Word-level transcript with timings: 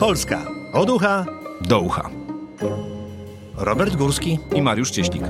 Polska 0.00 0.46
od 0.72 0.90
ucha 0.90 1.26
do 1.60 1.80
ucha. 1.80 2.10
Robert 3.56 3.96
Górski 3.96 4.38
i 4.54 4.62
Mariusz 4.62 4.90
Cieślik. 4.90 5.22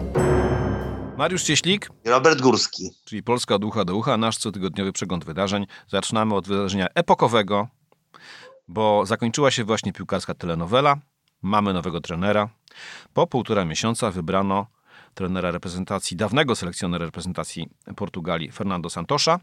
Mariusz 1.19 1.43
Cieślik 1.43 1.91
Robert 2.05 2.41
Górski. 2.41 2.91
Czyli 3.05 3.23
Polska 3.23 3.55
od 3.55 3.65
ucha 3.65 3.85
do 3.85 3.97
ucha, 3.97 4.17
nasz 4.17 4.39
cotygodniowy 4.39 4.93
przegląd 4.93 5.25
wydarzeń. 5.25 5.67
Zaczynamy 5.87 6.35
od 6.35 6.49
wydarzenia 6.49 6.87
epokowego, 6.95 7.69
bo 8.69 9.07
zakończyła 9.07 9.51
się 9.51 9.65
właśnie 9.65 9.93
piłkarska 9.93 10.35
telenowela. 10.35 10.97
Mamy 11.43 11.73
nowego 11.73 12.01
trenera. 12.01 12.49
Po 13.15 13.27
półtora 13.27 13.65
miesiąca 13.65 14.11
wybrano 14.11 14.67
trenera 15.15 15.51
reprezentacji, 15.51 16.17
dawnego 16.17 16.57
selekcjonera 16.57 17.05
reprezentacji 17.05 17.69
Portugalii, 17.97 18.53
Fernando 18.53 18.91
Santosza. 18.91 19.41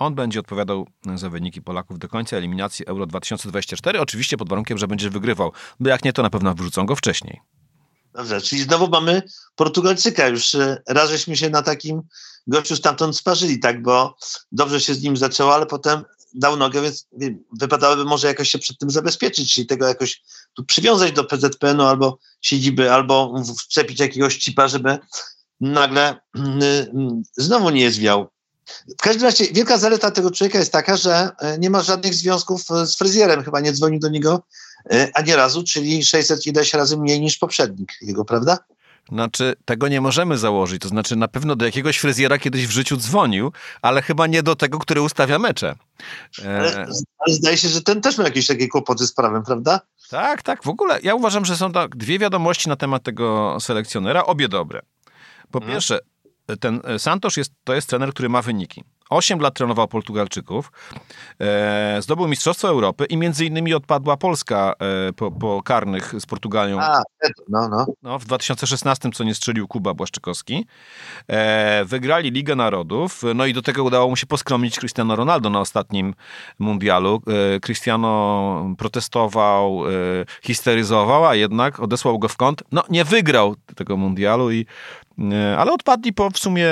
On 0.00 0.14
będzie 0.14 0.40
odpowiadał 0.40 0.86
za 1.14 1.30
wyniki 1.30 1.62
Polaków 1.62 1.98
do 1.98 2.08
końca 2.08 2.36
eliminacji 2.36 2.86
Euro 2.86 3.06
2024, 3.06 4.00
oczywiście 4.00 4.36
pod 4.36 4.48
warunkiem, 4.48 4.78
że 4.78 4.88
będzie 4.88 5.10
wygrywał, 5.10 5.52
bo 5.80 5.88
jak 5.88 6.04
nie, 6.04 6.12
to 6.12 6.22
na 6.22 6.30
pewno 6.30 6.54
wyrzucą 6.54 6.86
go 6.86 6.96
wcześniej. 6.96 7.40
Dobrze, 8.14 8.40
czyli 8.40 8.62
znowu 8.62 8.88
mamy 8.88 9.22
Portugalczyka. 9.56 10.28
Już 10.28 10.54
e, 10.54 10.82
raz 10.88 11.10
żeśmy 11.10 11.36
się 11.36 11.50
na 11.50 11.62
takim 11.62 12.02
gościu 12.46 12.76
stamtąd 12.76 13.16
sparzyli, 13.16 13.58
tak, 13.58 13.82
bo 13.82 14.16
dobrze 14.52 14.80
się 14.80 14.94
z 14.94 15.02
nim 15.02 15.16
zaczęło, 15.16 15.54
ale 15.54 15.66
potem 15.66 16.04
dał 16.34 16.56
nogę, 16.56 16.82
więc 16.82 17.08
wypadałoby 17.60 18.04
może 18.04 18.28
jakoś 18.28 18.50
się 18.50 18.58
przed 18.58 18.78
tym 18.78 18.90
zabezpieczyć, 18.90 19.54
czyli 19.54 19.66
tego 19.66 19.86
jakoś 19.86 20.22
tu 20.54 20.64
przywiązać 20.64 21.12
do 21.12 21.24
PZPN-u 21.24 21.82
albo 21.82 22.18
siedziby, 22.40 22.92
albo 22.92 23.34
wczepić 23.58 24.00
jakiegoś 24.00 24.36
cipa, 24.38 24.68
żeby 24.68 24.98
nagle 25.60 26.20
mm, 26.34 26.58
mm, 26.62 27.22
znowu 27.36 27.70
nie 27.70 27.90
zwiał 27.90 28.30
w 28.98 29.02
każdym 29.02 29.24
razie 29.24 29.44
wielka 29.52 29.78
zaleta 29.78 30.10
tego 30.10 30.30
człowieka 30.30 30.58
jest 30.58 30.72
taka, 30.72 30.96
że 30.96 31.30
e, 31.38 31.58
nie 31.58 31.70
ma 31.70 31.82
żadnych 31.82 32.14
związków 32.14 32.70
e, 32.70 32.86
z 32.86 32.96
fryzjerem. 32.96 33.44
Chyba 33.44 33.60
nie 33.60 33.72
dzwonił 33.72 34.00
do 34.00 34.08
niego 34.08 34.42
e, 34.90 35.10
ani 35.14 35.34
razu, 35.34 35.64
czyli 35.64 36.04
600 36.04 36.46
ileś 36.46 36.74
razy 36.74 36.96
mniej 36.96 37.20
niż 37.20 37.38
poprzednik 37.38 37.92
jego, 38.02 38.24
prawda? 38.24 38.58
Znaczy, 39.12 39.54
tego 39.64 39.88
nie 39.88 40.00
możemy 40.00 40.38
założyć. 40.38 40.82
To 40.82 40.88
znaczy, 40.88 41.16
na 41.16 41.28
pewno 41.28 41.56
do 41.56 41.64
jakiegoś 41.64 41.98
fryzjera 41.98 42.38
kiedyś 42.38 42.66
w 42.66 42.70
życiu 42.70 42.96
dzwonił, 42.96 43.52
ale 43.82 44.02
chyba 44.02 44.26
nie 44.26 44.42
do 44.42 44.56
tego, 44.56 44.78
który 44.78 45.02
ustawia 45.02 45.38
mecze. 45.38 45.74
Ale, 46.44 46.86
ale 47.18 47.34
zdaje 47.34 47.56
się, 47.56 47.68
że 47.68 47.82
ten 47.82 48.00
też 48.00 48.18
ma 48.18 48.24
jakieś 48.24 48.46
takie 48.46 48.68
kłopoty 48.68 49.06
z 49.06 49.12
prawem, 49.12 49.42
prawda? 49.42 49.80
Tak, 50.10 50.42
tak. 50.42 50.64
W 50.64 50.68
ogóle 50.68 51.00
ja 51.02 51.14
uważam, 51.14 51.44
że 51.44 51.56
są 51.56 51.72
dwie 51.96 52.18
wiadomości 52.18 52.68
na 52.68 52.76
temat 52.76 53.02
tego 53.02 53.56
selekcjonera, 53.60 54.24
obie 54.24 54.48
dobre. 54.48 54.82
Po 55.50 55.58
hmm. 55.58 55.74
pierwsze, 55.74 55.98
ten 56.56 56.80
e, 56.84 56.98
Santos 56.98 57.36
jest, 57.36 57.52
to 57.64 57.74
jest 57.74 57.88
trener, 57.88 58.10
który 58.10 58.28
ma 58.28 58.42
wyniki. 58.42 58.84
8 59.10 59.40
lat 59.40 59.54
trenował 59.54 59.88
Portugalczyków, 59.88 60.72
e, 61.40 62.02
zdobył 62.02 62.28
Mistrzostwo 62.28 62.68
Europy 62.68 63.04
i 63.04 63.16
między 63.16 63.44
innymi 63.44 63.74
odpadła 63.74 64.16
Polska 64.16 64.74
e, 65.08 65.12
po, 65.12 65.30
po, 65.30 65.62
karnych 65.62 66.14
z 66.18 66.26
Portugalią. 66.26 66.80
A, 66.80 67.02
no, 67.48 67.68
no. 67.68 67.86
no, 68.02 68.18
w 68.18 68.24
2016, 68.24 69.10
co 69.14 69.24
nie 69.24 69.34
strzelił 69.34 69.68
Kuba 69.68 69.94
Błaszczykowski. 69.94 70.66
E, 71.28 71.84
wygrali 71.84 72.30
Ligę 72.30 72.56
Narodów, 72.56 73.22
no 73.34 73.46
i 73.46 73.52
do 73.52 73.62
tego 73.62 73.84
udało 73.84 74.08
mu 74.08 74.16
się 74.16 74.26
poskromić 74.26 74.78
Cristiano 74.78 75.16
Ronaldo 75.16 75.50
na 75.50 75.60
ostatnim 75.60 76.14
mundialu. 76.58 77.22
E, 77.56 77.60
Cristiano 77.60 78.74
protestował, 78.78 79.82
e, 79.86 79.90
histeryzował, 80.42 81.26
a 81.26 81.34
jednak 81.34 81.80
odesłał 81.80 82.18
go 82.18 82.28
w 82.28 82.36
kąt. 82.36 82.62
No, 82.72 82.84
nie 82.90 83.04
wygrał 83.04 83.56
tego 83.76 83.96
mundialu 83.96 84.52
i 84.52 84.66
E, 85.09 85.09
ale 85.58 85.72
odpadli 85.72 86.12
po, 86.12 86.30
w 86.30 86.38
sumie 86.38 86.68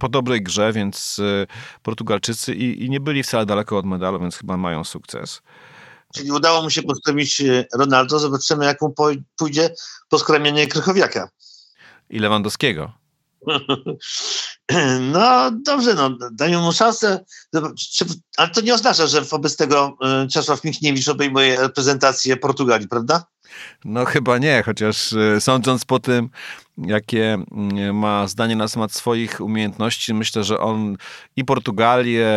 po 0.00 0.08
dobrej 0.08 0.42
grze, 0.42 0.72
więc 0.72 1.18
e, 1.18 1.46
Portugalczycy 1.82 2.54
i, 2.54 2.84
i 2.84 2.90
nie 2.90 3.00
byli 3.00 3.22
wcale 3.22 3.46
daleko 3.46 3.78
od 3.78 3.86
medalu, 3.86 4.20
więc 4.20 4.36
chyba 4.36 4.56
mają 4.56 4.84
sukces. 4.84 5.42
Czyli 6.14 6.32
udało 6.32 6.62
mu 6.62 6.70
się 6.70 6.82
poskromić 6.82 7.40
e, 7.40 7.64
Ronaldo, 7.74 8.18
zobaczymy 8.18 8.64
jak 8.64 8.82
mu 8.82 8.94
pójdzie 9.38 9.70
poskromienie 10.08 10.66
Krychowiaka. 10.66 11.28
I 12.10 12.18
Lewandowskiego. 12.18 12.92
No 15.00 15.50
dobrze, 15.50 15.94
no, 15.94 16.10
dają 16.32 16.62
mu 16.62 16.72
szansę, 16.72 17.24
ale 18.36 18.48
to 18.48 18.60
nie 18.60 18.74
oznacza, 18.74 19.06
że 19.06 19.20
wobec 19.20 19.56
tego 19.56 19.96
Czesław 20.32 20.64
Michniewicz 20.64 21.08
obejmuje 21.08 21.60
reprezentację 21.60 22.36
Portugalii, 22.36 22.88
prawda? 22.88 23.24
No 23.84 24.04
chyba 24.04 24.38
nie, 24.38 24.62
chociaż 24.62 25.14
sądząc 25.40 25.84
po 25.84 25.98
tym, 25.98 26.30
jakie 26.78 27.38
mm, 27.52 27.96
ma 27.98 28.28
zdanie 28.28 28.56
na 28.56 28.68
temat 28.68 28.92
swoich 28.92 29.40
umiejętności. 29.40 30.14
Myślę, 30.14 30.44
że 30.44 30.58
on 30.58 30.96
i 31.36 31.44
Portugalię, 31.44 32.28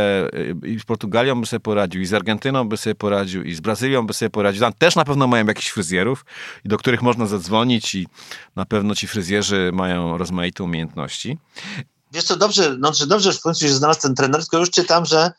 i 0.63 0.79
z 0.79 0.83
Portugalią 0.83 1.41
by 1.41 1.47
sobie 1.47 1.59
poradził, 1.59 2.01
i 2.01 2.05
z 2.05 2.13
Argentyną 2.13 2.69
by 2.69 2.77
sobie 2.77 2.95
poradził, 2.95 3.43
i 3.43 3.53
z 3.53 3.59
Brazylią 3.59 4.07
by 4.07 4.13
sobie 4.13 4.29
poradził. 4.29 4.61
Tam 4.61 4.73
też 4.73 4.95
na 4.95 5.05
pewno 5.05 5.27
mają 5.27 5.45
jakichś 5.45 5.69
fryzjerów, 5.69 6.25
do 6.65 6.77
których 6.77 7.01
można 7.01 7.25
zadzwonić 7.25 7.95
i 7.95 8.07
na 8.55 8.65
pewno 8.65 8.95
ci 8.95 9.07
fryzjerzy 9.07 9.71
mają 9.73 10.17
rozmaite 10.17 10.63
umiejętności. 10.63 11.37
Wiesz 12.11 12.23
co, 12.23 12.37
dobrze, 12.37 12.75
no, 12.79 12.93
że 12.93 13.07
dobrze 13.07 13.33
w 13.33 13.41
końcu 13.41 13.59
się 13.59 13.73
znalazł 13.73 14.01
ten 14.01 14.15
trener, 14.15 14.41
tylko 14.41 14.57
już 14.57 14.69
czytam, 14.69 15.05
że 15.05 15.31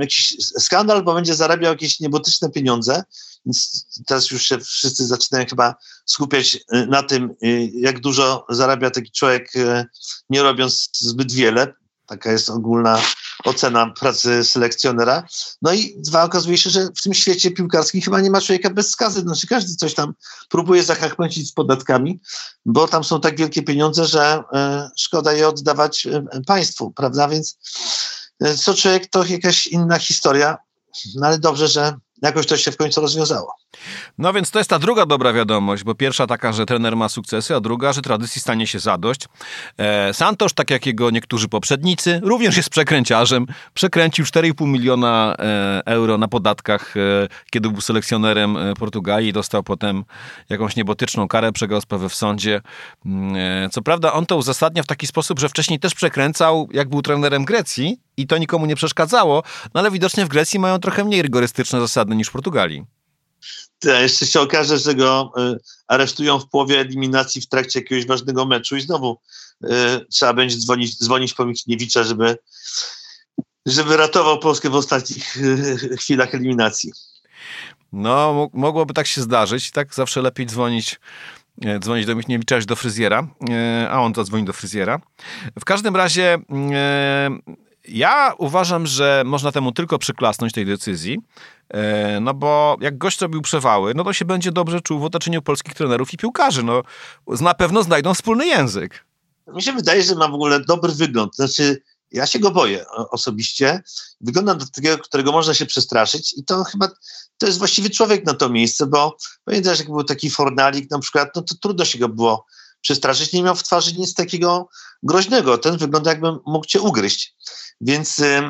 jakiś 0.00 0.36
skandal, 0.58 1.04
bo 1.04 1.14
będzie 1.14 1.34
zarabiał 1.34 1.72
jakieś 1.72 2.00
niebotyczne 2.00 2.50
pieniądze 2.50 3.02
więc 3.46 3.86
teraz 4.06 4.30
już 4.30 4.42
się 4.42 4.58
wszyscy 4.58 5.06
zaczynają 5.06 5.46
chyba 5.46 5.74
skupiać 6.06 6.54
y, 6.56 6.86
na 6.86 7.02
tym, 7.02 7.34
y, 7.44 7.70
jak 7.74 8.00
dużo 8.00 8.46
zarabia 8.48 8.90
taki 8.90 9.10
człowiek, 9.10 9.56
y, 9.56 9.84
nie 10.30 10.42
robiąc 10.42 10.90
zbyt 11.00 11.32
wiele. 11.32 11.74
Taka 12.06 12.32
jest 12.32 12.50
ogólna 12.50 13.02
ocena 13.44 13.90
pracy 13.90 14.44
selekcjonera. 14.44 15.26
No 15.62 15.72
i 15.72 15.96
dwa, 15.98 16.24
okazuje 16.24 16.58
się, 16.58 16.70
że 16.70 16.88
w 16.96 17.02
tym 17.02 17.14
świecie 17.14 17.50
piłkarskim 17.50 18.00
chyba 18.00 18.20
nie 18.20 18.30
ma 18.30 18.40
człowieka 18.40 18.70
bez 18.70 18.90
skazy. 18.90 19.20
Znaczy 19.20 19.46
każdy 19.46 19.76
coś 19.76 19.94
tam 19.94 20.14
próbuje 20.48 20.82
zachachmęcić 20.82 21.48
z 21.48 21.52
podatkami, 21.52 22.20
bo 22.66 22.88
tam 22.88 23.04
są 23.04 23.20
tak 23.20 23.38
wielkie 23.38 23.62
pieniądze, 23.62 24.06
że 24.06 24.42
szkoda 24.96 25.32
je 25.32 25.48
oddawać 25.48 26.06
państwu, 26.46 26.90
prawda? 26.90 27.28
Więc 27.28 27.58
co 28.56 28.74
człowiek 28.74 29.06
to 29.06 29.24
jakaś 29.24 29.66
inna 29.66 29.98
historia, 29.98 30.56
no 31.14 31.26
ale 31.26 31.38
dobrze, 31.38 31.68
że 31.68 31.94
jakoś 32.22 32.46
to 32.46 32.56
się 32.56 32.72
w 32.72 32.76
końcu 32.76 33.00
rozwiązało. 33.00 33.54
No 34.18 34.32
więc 34.32 34.50
to 34.50 34.58
jest 34.58 34.70
ta 34.70 34.78
druga 34.78 35.06
dobra 35.06 35.32
wiadomość, 35.32 35.84
bo 35.84 35.94
pierwsza 35.94 36.26
taka, 36.26 36.52
że 36.52 36.66
trener 36.66 36.96
ma 36.96 37.08
sukcesy, 37.08 37.54
a 37.54 37.60
druga, 37.60 37.92
że 37.92 38.02
tradycji 38.02 38.40
stanie 38.40 38.66
się 38.66 38.78
zadość. 38.78 39.20
E, 39.78 40.14
Santosz, 40.14 40.52
tak 40.52 40.70
jak 40.70 40.86
jego 40.86 41.10
niektórzy 41.10 41.48
poprzednicy, 41.48 42.20
również 42.22 42.56
jest 42.56 42.70
przekręciarzem. 42.70 43.46
Przekręcił 43.74 44.24
4,5 44.24 44.66
miliona 44.66 45.36
e, 45.38 45.82
euro 45.86 46.18
na 46.18 46.28
podatkach, 46.28 46.96
e, 46.96 47.28
kiedy 47.50 47.70
był 47.70 47.80
selekcjonerem 47.80 48.56
e, 48.56 48.74
Portugalii. 48.74 49.32
Dostał 49.32 49.62
potem 49.62 50.04
jakąś 50.48 50.76
niebotyczną 50.76 51.28
karę, 51.28 51.52
przegrał 51.52 51.80
sprawę 51.80 52.08
w 52.08 52.14
sądzie. 52.14 52.60
Mm, 53.06 53.36
e, 53.36 53.68
co 53.70 53.82
prawda 53.82 54.12
on 54.12 54.26
to 54.26 54.36
uzasadnia 54.36 54.82
w 54.82 54.86
taki 54.86 55.06
sposób, 55.06 55.40
że 55.40 55.48
wcześniej 55.48 55.78
też 55.78 55.94
przekręcał, 55.94 56.68
jak 56.72 56.88
był 56.88 57.02
trenerem 57.02 57.44
Grecji 57.44 58.00
i 58.16 58.26
to 58.26 58.38
nikomu 58.38 58.66
nie 58.66 58.76
przeszkadzało, 58.76 59.42
no 59.74 59.80
ale 59.80 59.90
widocznie 59.90 60.24
w 60.24 60.28
Grecji 60.28 60.58
mają 60.58 60.78
trochę 60.78 61.04
mniej 61.04 61.22
rygorystyczne 61.22 61.80
zasady 61.80 62.16
niż 62.16 62.28
w 62.28 62.32
Portugalii. 62.32 62.95
Jeszcze 63.84 64.26
się 64.26 64.40
okaże, 64.40 64.78
że 64.78 64.94
go 64.94 65.32
y, 65.38 65.58
aresztują 65.88 66.38
w 66.38 66.48
połowie 66.48 66.80
eliminacji 66.80 67.40
w 67.40 67.48
trakcie 67.48 67.80
jakiegoś 67.80 68.06
ważnego 68.06 68.46
meczu 68.46 68.76
i 68.76 68.80
znowu 68.80 69.20
y, 69.64 69.68
trzeba 70.10 70.32
będzie 70.32 70.56
dzwonić, 70.56 70.98
dzwonić 70.98 71.34
po 71.34 71.46
Michniewicza, 71.46 72.04
żeby, 72.04 72.38
żeby 73.66 73.96
ratował 73.96 74.38
Polskę 74.38 74.70
w 74.70 74.74
ostatnich 74.74 75.36
y, 75.36 75.96
chwilach 75.96 76.34
eliminacji. 76.34 76.92
No, 77.92 78.50
mogłoby 78.52 78.94
tak 78.94 79.06
się 79.06 79.22
zdarzyć. 79.22 79.70
Tak 79.70 79.94
zawsze 79.94 80.22
lepiej 80.22 80.46
dzwonić 80.46 81.00
dzwonić 81.80 82.06
do 82.06 82.14
Michniewicza 82.14 82.60
do 82.60 82.76
fryzjera, 82.76 83.28
a 83.90 84.00
on 84.00 84.14
zadzwoni 84.14 84.44
do 84.44 84.52
fryzjera. 84.52 85.00
W 85.60 85.64
każdym 85.64 85.96
razie 85.96 86.38
ja 87.88 88.34
uważam, 88.38 88.86
że 88.86 89.22
można 89.26 89.52
temu 89.52 89.72
tylko 89.72 89.98
przyklasnąć 89.98 90.52
tej 90.52 90.66
decyzji, 90.66 91.18
e, 91.68 92.20
no 92.20 92.34
bo 92.34 92.76
jak 92.80 92.98
gość 92.98 93.20
robił 93.20 93.42
przewały, 93.42 93.94
no 93.94 94.04
to 94.04 94.12
się 94.12 94.24
będzie 94.24 94.52
dobrze 94.52 94.80
czuł 94.80 95.00
w 95.00 95.04
otoczeniu 95.04 95.42
polskich 95.42 95.74
trenerów 95.74 96.14
i 96.14 96.16
piłkarzy. 96.16 96.62
No, 96.62 96.82
na 97.40 97.54
pewno 97.54 97.82
znajdą 97.82 98.14
wspólny 98.14 98.46
język. 98.46 99.04
Mi 99.54 99.62
się 99.62 99.72
wydaje, 99.72 100.02
że 100.02 100.14
ma 100.14 100.28
w 100.28 100.34
ogóle 100.34 100.60
dobry 100.60 100.92
wygląd. 100.92 101.36
Znaczy, 101.36 101.82
ja 102.12 102.26
się 102.26 102.38
go 102.38 102.50
boję 102.50 102.84
osobiście. 103.10 103.82
Wygląda 104.20 104.54
do 104.54 104.66
takiego, 104.66 104.98
którego 104.98 105.32
można 105.32 105.54
się 105.54 105.66
przestraszyć 105.66 106.34
i 106.38 106.44
to 106.44 106.64
chyba 106.64 106.88
to 107.38 107.46
jest 107.46 107.58
właściwy 107.58 107.90
człowiek 107.90 108.26
na 108.26 108.34
to 108.34 108.48
miejsce, 108.48 108.86
bo 108.86 109.16
pamiętasz, 109.44 109.78
jak 109.78 109.88
był 109.88 110.04
taki 110.04 110.30
Fornalik 110.30 110.90
na 110.90 110.98
przykład, 110.98 111.28
no 111.36 111.42
to 111.42 111.54
trudno 111.54 111.84
się 111.84 111.98
go 111.98 112.08
było 112.08 112.46
przestraszyć. 112.86 113.32
Nie 113.32 113.42
miał 113.42 113.56
w 113.56 113.62
twarzy 113.62 113.92
nic 113.92 114.14
takiego 114.14 114.68
groźnego. 115.02 115.58
Ten 115.58 115.76
wygląda 115.76 116.10
jakby 116.10 116.32
mógł 116.46 116.66
cię 116.66 116.80
ugryźć. 116.80 117.34
Więc 117.80 118.18
y, 118.18 118.42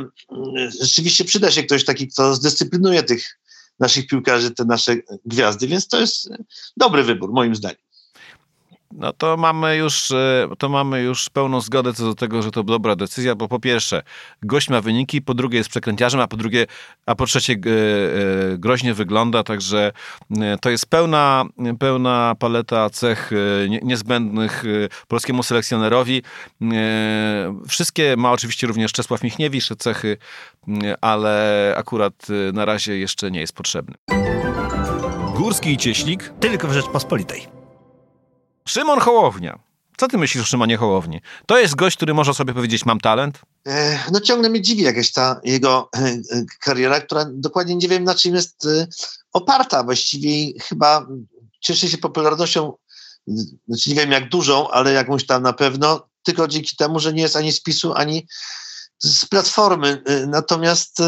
rzeczywiście 0.80 1.24
przyda 1.24 1.50
się 1.50 1.62
ktoś 1.62 1.84
taki, 1.84 2.08
kto 2.08 2.34
zdyscyplinuje 2.34 3.02
tych 3.02 3.38
naszych 3.78 4.06
piłkarzy, 4.06 4.50
te 4.50 4.64
nasze 4.64 4.96
gwiazdy, 5.24 5.66
więc 5.66 5.88
to 5.88 6.00
jest 6.00 6.28
dobry 6.76 7.04
wybór, 7.04 7.32
moim 7.32 7.54
zdaniem. 7.54 7.85
No 8.92 9.12
to 9.12 9.36
mamy 9.36 9.76
już, 9.76 10.10
e, 10.10 10.48
to 10.58 10.68
mamy 10.68 11.02
już 11.02 11.30
pełną 11.30 11.60
zgodę 11.60 11.92
co 11.92 12.04
do 12.04 12.14
tego, 12.14 12.42
że 12.42 12.50
to 12.50 12.62
dobra 12.62 12.96
decyzja, 12.96 13.34
bo 13.34 13.48
po 13.48 13.60
pierwsze 13.60 14.02
gość 14.42 14.68
ma 14.68 14.80
wyniki, 14.80 15.22
po 15.22 15.34
drugie 15.34 15.58
jest 15.58 15.70
przekręciarzem, 15.70 16.20
a 16.20 16.28
po 16.28 16.36
drugie, 16.36 16.66
a 17.06 17.14
po 17.14 17.26
trzecie 17.26 17.52
e, 17.52 17.56
e, 17.56 18.58
groźnie 18.58 18.94
wygląda, 18.94 19.42
także 19.42 19.92
to 20.60 20.70
jest 20.70 20.86
pełna, 20.86 21.44
pełna 21.78 22.34
paleta 22.38 22.90
cech 22.90 23.30
niezbędnych 23.82 24.64
polskiemu 25.08 25.42
selekcjonerowi. 25.42 26.22
Wszystkie 27.68 28.16
ma 28.16 28.32
oczywiście 28.32 28.66
również 28.66 28.92
Czesław 28.92 29.22
Michniewicz 29.22 29.68
cechy, 29.78 30.16
ale 31.00 31.74
akurat 31.76 32.26
na 32.52 32.64
razie 32.64 32.98
jeszcze 32.98 33.30
nie 33.30 33.40
jest 33.40 33.52
potrzebny. 33.52 33.94
Górski 35.36 35.72
i 35.72 35.76
Cieślik 35.76 36.32
tylko 36.40 36.68
w 36.68 36.72
Rzeczpospolitej. 36.72 37.55
Szymon 38.68 39.00
Hołownia. 39.00 39.58
Co 39.96 40.08
ty 40.08 40.18
myślisz 40.18 40.44
o 40.44 40.46
Szymonie 40.46 40.76
Hołowni? 40.76 41.20
To 41.46 41.58
jest 41.58 41.74
gość, 41.74 41.96
który 41.96 42.14
może 42.14 42.34
sobie 42.34 42.54
powiedzieć, 42.54 42.86
mam 42.86 43.00
talent? 43.00 43.38
E, 43.66 43.98
no 44.12 44.20
ciągle 44.20 44.50
mnie 44.50 44.62
dziwi 44.62 44.82
jakaś 44.82 45.12
ta 45.12 45.40
jego 45.44 45.88
e, 45.96 45.98
e, 45.98 46.44
kariera, 46.60 47.00
która 47.00 47.24
dokładnie 47.28 47.76
nie 47.76 47.88
wiem 47.88 48.04
na 48.04 48.14
czym 48.14 48.34
jest 48.34 48.68
oparta. 49.32 49.82
Właściwie 49.82 50.60
chyba 50.62 51.06
cieszy 51.60 51.88
się 51.88 51.98
popularnością, 51.98 52.72
znaczy 53.68 53.90
nie 53.90 53.96
wiem 53.96 54.10
jak 54.10 54.28
dużą, 54.28 54.70
ale 54.70 54.92
jakąś 54.92 55.26
tam 55.26 55.42
na 55.42 55.52
pewno, 55.52 56.08
tylko 56.22 56.48
dzięki 56.48 56.76
temu, 56.76 57.00
że 57.00 57.12
nie 57.12 57.22
jest 57.22 57.36
ani 57.36 57.52
z 57.52 57.60
PiSu, 57.60 57.94
ani 57.94 58.26
z 58.98 59.26
Platformy. 59.26 60.02
Natomiast 60.26 60.98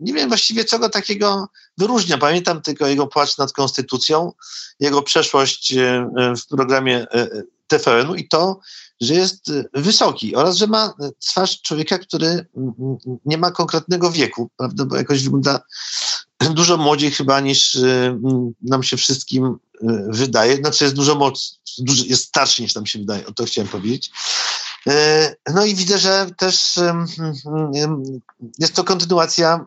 nie 0.00 0.12
wiem 0.12 0.28
właściwie, 0.28 0.64
co 0.64 0.78
go 0.78 0.88
takiego 0.88 1.48
wyróżnia. 1.78 2.18
Pamiętam 2.18 2.62
tylko 2.62 2.86
jego 2.86 3.06
płacz 3.06 3.38
nad 3.38 3.52
konstytucją, 3.52 4.32
jego 4.80 5.02
przeszłość 5.02 5.72
e, 5.72 6.10
e, 6.18 6.36
w 6.36 6.46
programie 6.46 7.06
e, 7.10 7.28
TVN-u 7.66 8.14
i 8.14 8.28
to, 8.28 8.60
że 9.00 9.14
jest 9.14 9.52
wysoki 9.74 10.36
oraz, 10.36 10.56
że 10.56 10.66
ma 10.66 10.94
twarz 11.18 11.62
człowieka, 11.62 11.98
który 11.98 12.46
nie 13.24 13.38
ma 13.38 13.50
konkretnego 13.50 14.10
wieku, 14.10 14.50
prawda, 14.56 14.84
bo 14.84 14.96
jakoś 14.96 15.22
wygląda 15.22 15.60
dużo 16.50 16.76
młodziej 16.76 17.10
chyba 17.10 17.40
niż 17.40 17.78
nam 18.62 18.82
się 18.82 18.96
wszystkim 18.96 19.58
wydaje, 20.08 20.56
znaczy 20.56 20.84
jest 20.84 20.96
dużo 20.96 21.14
moc, 21.14 21.60
jest 22.06 22.24
starszy 22.24 22.62
niż 22.62 22.74
nam 22.74 22.86
się 22.86 22.98
wydaje, 22.98 23.26
o 23.26 23.32
to 23.32 23.44
chciałem 23.44 23.68
powiedzieć. 23.68 24.10
No 25.54 25.64
i 25.64 25.74
widzę, 25.74 25.98
że 25.98 26.26
też 26.36 26.78
jest 28.58 28.74
to 28.74 28.84
kontynuacja 28.84 29.66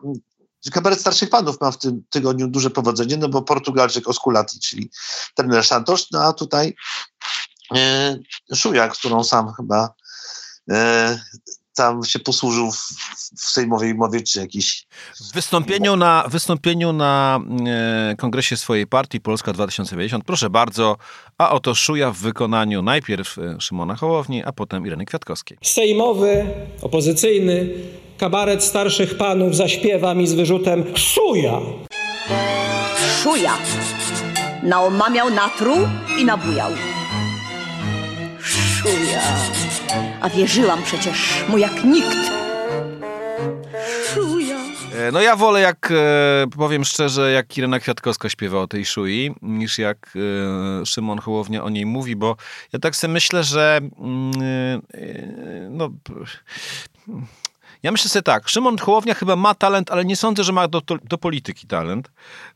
Kabaret 0.70 1.00
Starszych 1.00 1.30
Panów 1.30 1.60
ma 1.60 1.70
w 1.70 1.78
tym 1.78 2.04
tygodniu 2.10 2.48
duże 2.48 2.70
powodzenie, 2.70 3.16
no 3.16 3.28
bo 3.28 3.42
Portugalczyk 3.42 4.08
Osculati, 4.08 4.60
czyli 4.60 4.90
trener 5.34 5.64
Santos, 5.64 6.10
no 6.10 6.22
a 6.22 6.32
tutaj 6.32 6.74
e, 7.76 8.18
Szuja, 8.54 8.88
którą 8.88 9.24
sam 9.24 9.52
chyba 9.54 9.94
e, 10.70 11.18
tam 11.74 12.04
się 12.04 12.18
posłużył 12.18 12.72
w, 12.72 12.76
w 13.36 13.50
sejmowej 13.50 13.94
mowie, 13.94 14.22
czy 14.22 14.40
jakiś... 14.40 14.86
W 15.20 15.34
wystąpieniu 15.34 15.96
na, 15.96 16.24
wystąpieniu 16.28 16.92
na 16.92 17.40
e, 17.66 18.16
kongresie 18.18 18.56
swojej 18.56 18.86
partii 18.86 19.20
Polska 19.20 19.52
2050, 19.52 20.24
proszę 20.24 20.50
bardzo, 20.50 20.96
a 21.38 21.50
oto 21.50 21.74
Szuja 21.74 22.10
w 22.10 22.16
wykonaniu 22.16 22.82
najpierw 22.82 23.38
e, 23.38 23.60
Szymona 23.60 23.96
Hołowni, 23.96 24.44
a 24.44 24.52
potem 24.52 24.86
Ireny 24.86 25.04
Kwiatkowskiej. 25.04 25.58
Sejmowy, 25.62 26.46
opozycyjny, 26.82 27.68
kabaret 28.18 28.64
starszych 28.64 29.16
panów 29.16 29.56
zaśpiewa 29.56 30.14
mi 30.14 30.26
z 30.26 30.34
wyrzutem 30.34 30.84
Szuja! 30.96 31.60
Szuja! 33.22 33.52
Naomamiał, 34.62 35.30
natruł 35.30 35.76
i 36.18 36.24
nabujał. 36.24 36.70
Szuja! 38.40 39.22
A 40.22 40.28
wierzyłam 40.28 40.82
przecież 40.82 41.44
mu 41.48 41.58
jak 41.58 41.84
nikt. 41.84 42.16
Szuja. 44.14 44.58
E, 44.94 45.12
no 45.12 45.20
ja 45.20 45.36
wolę, 45.36 45.60
jak 45.60 45.90
e, 45.90 46.46
powiem 46.56 46.84
szczerze, 46.84 47.32
jak 47.32 47.58
Irena 47.58 47.80
Kwiatkowska 47.80 48.28
śpiewa 48.28 48.58
o 48.58 48.66
tej 48.66 48.84
szui, 48.84 49.34
niż 49.42 49.78
jak 49.78 50.14
e, 50.82 50.86
Szymon 50.86 51.18
Hołownia 51.18 51.64
o 51.64 51.70
niej 51.70 51.86
mówi, 51.86 52.16
bo 52.16 52.36
ja 52.72 52.78
tak 52.78 52.96
sobie 52.96 53.12
myślę, 53.12 53.44
że 53.44 53.80
mm, 53.98 54.82
no 55.70 55.90
ja 57.82 57.92
myślę 57.92 58.10
sobie 58.10 58.22
tak, 58.22 58.48
Szymon 58.48 58.78
Hołownia 58.78 59.14
chyba 59.14 59.36
ma 59.36 59.54
talent, 59.54 59.90
ale 59.90 60.04
nie 60.04 60.16
sądzę, 60.16 60.44
że 60.44 60.52
ma 60.52 60.68
do, 60.68 60.82
do 61.04 61.18
polityki 61.18 61.66
talent. 61.66 62.10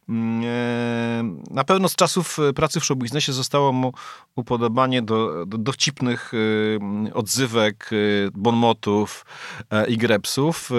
Mm, 0.09 0.45
e, 0.45 1.55
na 1.55 1.65
pewno 1.65 1.89
z 1.89 1.95
czasów 1.95 2.39
e, 2.39 2.53
pracy 2.53 2.81
w 2.81 2.85
showbiznesie 2.85 3.33
zostało 3.33 3.73
mu 3.73 3.93
upodobanie 4.37 5.03
do, 5.03 5.47
do 5.47 5.59
dowcipnych 5.59 6.33
e, 6.35 7.15
odzywek, 7.15 7.91
bonmotów 8.35 9.27
i 9.89 9.99
grepsów. 9.99 10.71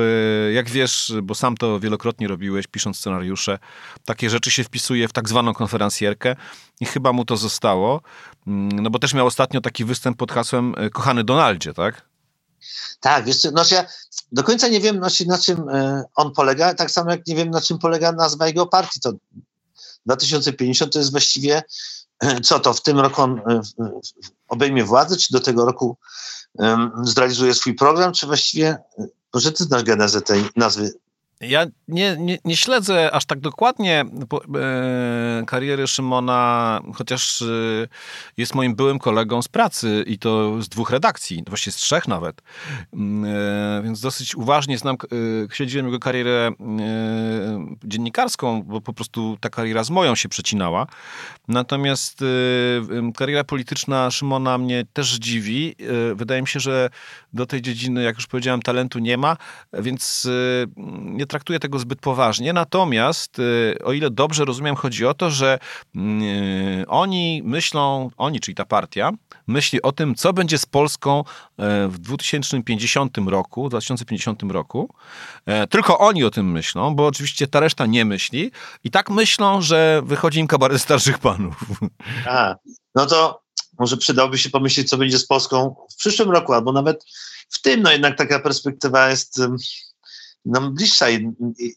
Jak 0.54 0.70
wiesz, 0.70 1.14
bo 1.24 1.36
sam 1.36 1.58
to 1.58 1.80
wielokrotnie 1.80 2.28
robiłeś, 2.28 2.68
pisząc 2.68 2.98
scenariusze, 2.98 3.60
takie 4.06 4.30
rzeczy 4.30 4.52
się 4.52 4.64
wpisuje 4.64 5.08
w 5.08 5.14
tak 5.14 5.30
zwaną 5.30 5.54
konferencjerkę 5.54 6.36
i 6.80 6.86
chyba 6.86 7.14
mu 7.14 7.26
to 7.26 7.38
zostało. 7.38 8.02
Mm, 8.48 8.70
no 8.82 8.90
bo 8.90 9.00
też 9.00 9.14
miał 9.14 9.28
ostatnio 9.28 9.62
taki 9.62 9.86
występ 9.86 10.18
pod 10.18 10.32
hasłem 10.32 10.74
Kochany 10.94 11.24
Donaldzie, 11.24 11.74
tak? 11.74 12.07
Tak, 13.00 13.26
wiesz 13.26 13.38
znaczy 13.38 13.76
ja 13.76 13.86
do 14.32 14.44
końca 14.44 14.68
nie 14.68 14.80
wiem, 14.80 14.98
znaczy, 14.98 15.26
na 15.26 15.38
czym 15.38 15.70
e, 15.70 16.04
on 16.16 16.34
polega, 16.34 16.74
tak 16.74 16.92
samo 16.92 17.12
jak 17.12 17.28
nie 17.28 17.36
wiem, 17.36 17.50
na 17.50 17.62
czym 17.62 17.80
polega 17.80 18.12
nazwa 18.12 18.48
jego 18.48 18.68
partii. 18.68 19.00
To 19.00 19.14
2050 20.06 20.94
to 20.94 21.00
jest 21.00 21.12
właściwie, 21.12 21.64
e, 22.20 22.42
co 22.42 22.60
to, 22.60 22.74
w 22.74 22.82
tym 22.82 23.00
roku 23.00 23.22
on 23.22 23.40
e, 23.40 23.62
obejmie 24.48 24.84
władzę, 24.84 25.18
czy 25.18 25.34
do 25.34 25.40
tego 25.40 25.66
roku 25.66 25.98
zrealizuje 27.04 27.54
swój 27.54 27.76
program, 27.76 28.14
czy 28.14 28.28
właściwie, 28.28 28.78
może 29.34 29.52
ty 29.52 29.64
znasz 29.64 29.84
genezę 29.84 30.22
tej 30.22 30.50
nazwy 30.56 30.94
ja 31.42 31.66
nie, 31.88 32.16
nie, 32.20 32.38
nie, 32.46 32.56
śledzę 32.56 33.12
aż 33.12 33.26
tak 33.26 33.40
dokładnie 33.40 34.06
e, 34.56 35.44
kariery 35.46 35.88
Szymona, 35.88 36.82
chociaż 36.96 37.42
e, 37.42 37.46
jest 38.38 38.56
moim 38.56 38.76
byłym 38.76 39.00
kolegą 39.00 39.42
z 39.42 39.48
pracy 39.48 40.04
i 40.08 40.18
to 40.20 40.62
z 40.62 40.70
dwóch 40.70 40.90
redakcji, 40.90 41.44
właściwie 41.48 41.72
z 41.72 41.76
trzech 41.76 42.08
nawet. 42.08 42.42
Mm, 42.94 43.34
e, 43.80 43.84
więc 43.84 44.02
dosyć 44.02 44.36
uważnie 44.36 44.78
znam, 44.78 44.98
śledziłem 45.54 45.86
jego 45.86 46.00
karierę 46.00 46.52
dziennikarską, 47.84 48.64
bo 48.64 48.82
po 48.82 48.94
prostu 48.94 49.38
ta 49.42 49.50
kariera 49.50 49.84
z 49.84 49.90
moją 49.90 50.16
się 50.16 50.30
przecinała. 50.30 50.88
Natomiast 51.48 52.24
kariera 53.16 53.44
polityczna 53.44 54.12
Szymona 54.12 54.58
mnie 54.58 54.86
też 54.94 55.14
dziwi. 55.14 55.76
wydaje 56.16 56.42
mi 56.42 56.48
się, 56.48 56.60
że 56.60 56.90
do 57.34 57.46
tej 57.46 57.62
dziedziny, 57.62 58.04
jak 58.04 58.16
już 58.16 58.28
powiedziałem, 58.28 58.62
talentu 58.62 59.00
nie 59.00 59.18
ma, 59.18 59.38
więc 59.74 60.28
nie 61.02 61.27
traktuję 61.28 61.60
tego 61.60 61.80
zbyt 61.80 62.00
poważnie. 62.00 62.54
Natomiast, 62.54 63.40
y, 63.40 63.78
o 63.84 63.94
ile 63.94 64.10
dobrze 64.10 64.46
rozumiem, 64.46 64.76
chodzi 64.76 65.06
o 65.06 65.14
to, 65.14 65.32
że 65.32 65.60
mm, 65.96 66.22
y, 66.82 66.86
oni 66.88 67.42
myślą, 67.46 68.10
oni, 68.18 68.40
czyli 68.40 68.56
ta 68.56 68.66
partia, 68.66 69.12
myśli 69.48 69.82
o 69.82 69.92
tym, 69.92 70.16
co 70.16 70.34
będzie 70.34 70.58
z 70.58 70.66
Polską 70.66 71.20
e, 71.20 71.88
w 71.88 71.98
2050 71.98 73.18
roku, 73.18 73.70
2050 73.70 74.44
roku. 74.44 74.90
E, 75.46 75.68
tylko 75.68 75.98
oni 75.98 76.24
o 76.24 76.32
tym 76.32 76.52
myślą, 76.52 76.96
bo 76.96 77.08
oczywiście 77.08 77.48
ta 77.48 77.60
reszta 77.60 77.86
nie 77.86 78.06
myśli 78.06 78.52
i 78.84 78.92
tak 78.92 79.10
myślą, 79.10 79.62
że 79.62 80.02
wychodzi 80.06 80.40
im 80.40 80.48
kabaret 80.48 80.82
starszych 80.82 81.20
panów. 81.20 81.56
A, 82.26 82.56
no 82.96 83.06
to 83.06 83.42
może 83.80 83.98
przydałoby 83.98 84.38
się 84.38 84.50
pomyśleć, 84.50 84.90
co 84.90 84.98
będzie 84.98 85.20
z 85.20 85.28
Polską 85.28 85.76
w 85.92 85.96
przyszłym 85.96 86.32
roku, 86.32 86.54
albo 86.54 86.72
nawet 86.72 87.06
w 87.50 87.62
tym, 87.62 87.82
no 87.82 87.92
jednak 87.92 88.18
taka 88.18 88.40
perspektywa 88.40 89.10
jest 89.10 89.42
nam 90.48 90.76
bliższa 90.76 91.06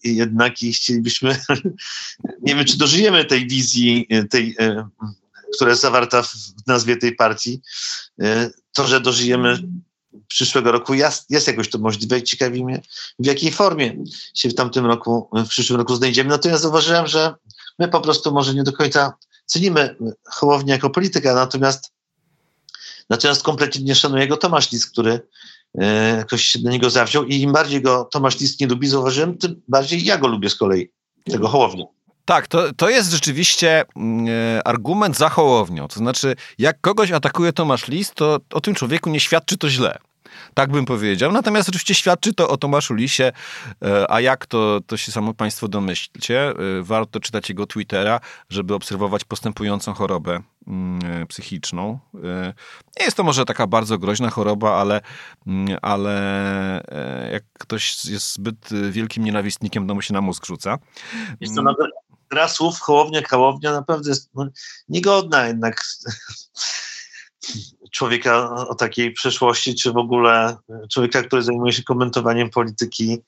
jednak 0.05 0.63
i 0.63 0.73
chcielibyśmy, 0.73 1.37
nie 2.47 2.55
wiem, 2.55 2.65
czy 2.65 2.79
dożyjemy 2.79 3.25
tej 3.25 3.47
wizji, 3.47 4.09
tej, 4.31 4.57
e, 4.61 4.89
która 5.55 5.71
jest 5.71 5.83
zawarta 5.83 6.23
w 6.23 6.67
nazwie 6.67 6.97
tej 6.97 7.17
partii. 7.17 7.61
E, 8.21 8.51
to, 8.73 8.87
że 8.87 9.01
dożyjemy 9.01 9.59
przyszłego 10.29 10.73
roku 10.73 10.95
jest, 10.95 11.31
jest 11.31 11.47
jakoś 11.47 11.71
to 11.71 11.79
możliwe 11.79 12.19
i 12.19 12.23
ciekawi 12.23 12.65
mnie, 12.65 12.83
w 13.19 13.27
jakiej 13.27 13.53
formie 13.53 13.97
się 14.35 14.49
w 14.49 14.55
tamtym 14.55 14.87
roku, 14.87 15.29
w 15.33 15.49
przyszłym 15.49 15.79
roku 15.79 15.97
znajdziemy. 15.97 16.31
Natomiast 16.31 16.63
zauważyłem, 16.63 17.07
że 17.07 17.35
my 17.79 17.89
po 17.89 18.01
prostu 18.01 18.33
może 18.33 18.55
nie 18.55 18.63
do 18.63 18.73
końca 18.73 19.13
cenimy 19.47 19.97
Hołownię 20.25 20.73
jako 20.73 20.91
polityka, 20.91 21.35
natomiast 21.35 21.93
natomiast 23.09 23.43
kompletnie 23.43 23.85
nie 23.85 23.95
szanuje 23.95 24.29
go 24.29 24.37
Tomasz 24.37 24.73
Lis, 24.73 24.87
który 24.87 25.21
E, 25.21 25.21
ktoś 26.27 26.45
się 26.45 26.59
do 26.59 26.71
niego 26.71 26.91
zawziął 26.91 27.25
i 27.25 27.41
im 27.41 27.53
bardziej 27.53 27.83
go 27.83 28.05
Tomasz 28.05 28.41
List 28.41 28.61
nie 28.61 28.67
lubi, 28.67 28.89
zauważyłem, 28.89 29.39
tym 29.39 29.63
bardziej 29.69 30.05
ja 30.05 30.19
go 30.19 30.29
lubię 30.29 30.51
z 30.51 30.57
kolei, 30.57 30.91
tego 31.25 31.49
Hołownię. 31.49 31.87
Tak, 32.25 32.49
to, 32.49 32.73
to 32.73 32.91
jest 32.91 33.11
rzeczywiście 33.11 33.85
mm, 33.97 34.27
e, 34.29 34.67
argument 34.67 35.17
za 35.17 35.29
Hołownią. 35.29 35.89
To 35.89 35.99
znaczy, 35.99 36.35
jak 36.59 36.81
kogoś 36.81 37.11
atakuje 37.11 37.53
Tomasz 37.53 37.89
List, 37.89 38.15
to 38.15 38.39
o 38.53 38.61
tym 38.61 38.75
człowieku 38.75 39.11
nie 39.11 39.21
świadczy 39.21 39.59
to 39.59 39.71
źle. 39.71 39.99
Tak 40.55 40.71
bym 40.71 40.85
powiedział. 40.85 41.33
Natomiast 41.33 41.69
oczywiście 41.69 41.95
świadczy 41.95 42.35
to 42.35 42.49
o 42.49 42.57
Tomaszu 42.57 42.95
Lisie, 42.95 43.33
e, 43.85 44.11
a 44.11 44.21
jak 44.21 44.47
to, 44.47 44.81
to 44.87 44.97
się 44.97 45.13
samo 45.13 45.35
państwo 45.35 45.69
domyślcie. 45.69 46.51
E, 46.51 46.55
warto 46.83 47.21
czytać 47.21 47.49
jego 47.49 47.67
Twittera, 47.67 48.21
żeby 48.51 48.75
obserwować 48.75 49.25
postępującą 49.25 49.95
chorobę 49.95 50.41
mm, 50.67 51.27
psychiczną. 51.27 51.99
E, 52.25 52.55
nie 52.99 53.05
jest 53.05 53.17
to 53.17 53.25
może 53.25 53.45
taka 53.45 53.67
bardzo 53.67 53.99
groźna 53.99 54.31
choroba, 54.31 54.81
ale, 54.81 55.01
mm, 55.47 55.79
ale 55.83 56.11
jak 57.33 57.43
ktoś 57.59 58.05
jest 58.05 58.35
zbyt 58.35 58.69
wielkim 58.91 59.25
nienawistnikiem, 59.25 59.87
to 59.87 59.95
mu 59.95 60.03
się 60.03 60.15
na 60.15 60.21
mózg 60.21 60.47
rzuca. 60.47 60.79
Jest 61.41 61.57
to 61.57 61.63
nawet 61.63 61.91
gra 62.31 62.49
słów, 62.49 62.81
hołownia, 62.81 63.23
kałownia 63.23 63.73
naprawdę 63.73 64.11
jest 64.11 64.31
no, 64.35 64.47
niegodna 64.89 65.47
jednak 65.47 65.85
człowieka 67.91 68.51
o 68.69 68.75
takiej 68.75 69.13
przeszłości, 69.13 69.75
czy 69.75 69.93
w 69.93 69.97
ogóle 69.97 70.57
człowieka, 70.93 71.23
który 71.23 71.43
zajmuje 71.43 71.73
się 71.73 71.83
komentowaniem 71.83 72.51
polityki. 72.51 73.19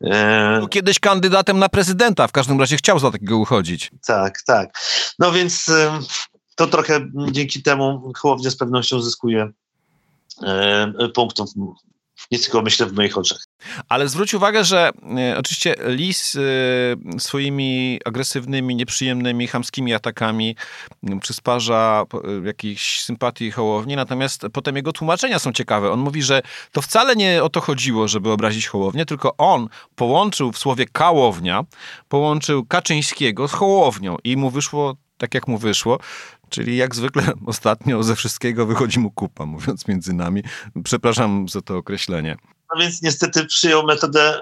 E, 0.00 0.58
Był 0.58 0.68
kiedyś 0.68 0.98
kandydatem 0.98 1.58
na 1.58 1.68
prezydenta, 1.68 2.26
w 2.26 2.32
każdym 2.32 2.60
razie 2.60 2.76
chciał 2.76 2.98
za 2.98 3.10
takiego 3.10 3.38
uchodzić. 3.38 3.90
Tak, 4.06 4.42
tak. 4.42 4.78
No 5.18 5.32
więc 5.32 5.70
to 6.54 6.66
trochę 6.66 7.00
dzięki 7.30 7.62
temu 7.62 8.12
Hołownia 8.16 8.50
z 8.50 8.56
pewnością 8.56 9.00
zyskuje 9.00 9.50
e, 10.42 11.08
punktów 11.14 11.50
nie 12.30 12.38
tylko 12.38 12.62
myślę 12.62 12.86
w 12.86 12.92
moich 12.92 13.18
oczach. 13.18 13.38
Ale 13.88 14.08
zwróć 14.08 14.34
uwagę, 14.34 14.64
że 14.64 14.90
e, 15.18 15.38
oczywiście 15.38 15.74
Lis 15.86 16.36
e, 16.36 16.40
swoimi 17.20 18.00
agresywnymi, 18.04 18.76
nieprzyjemnymi, 18.76 19.46
chamskimi 19.46 19.94
atakami 19.94 20.56
e, 21.02 21.20
przysparza 21.20 22.04
e, 22.14 22.46
jakiejś 22.46 23.00
sympatii 23.02 23.50
Hołowni, 23.50 23.96
natomiast 23.96 24.46
potem 24.52 24.76
jego 24.76 24.92
tłumaczenia 24.92 25.38
są 25.38 25.52
ciekawe. 25.52 25.92
On 25.92 26.00
mówi, 26.00 26.22
że 26.22 26.42
to 26.72 26.82
wcale 26.82 27.16
nie 27.16 27.42
o 27.42 27.48
to 27.48 27.60
chodziło, 27.60 28.08
żeby 28.08 28.30
obrazić 28.30 28.66
Hołownię, 28.66 29.06
tylko 29.06 29.36
on 29.36 29.68
połączył 29.94 30.52
w 30.52 30.58
słowie 30.58 30.86
kałownia, 30.92 31.64
połączył 32.08 32.64
Kaczyńskiego 32.64 33.48
z 33.48 33.52
Hołownią 33.52 34.16
i 34.24 34.36
mu 34.36 34.50
wyszło 34.50 34.96
tak 35.18 35.34
jak 35.34 35.48
mu 35.48 35.58
wyszło. 35.58 35.98
Czyli 36.48 36.76
jak 36.76 36.94
zwykle 36.94 37.32
ostatnio 37.46 38.02
ze 38.02 38.16
wszystkiego 38.16 38.66
wychodzi 38.66 39.00
mu 39.00 39.10
kupa, 39.10 39.46
mówiąc 39.46 39.88
między 39.88 40.12
nami. 40.12 40.42
Przepraszam 40.84 41.48
za 41.48 41.62
to 41.62 41.76
określenie. 41.76 42.36
No 42.74 42.80
więc 42.80 43.02
niestety 43.02 43.46
przyjął 43.46 43.86
metodę 43.86 44.40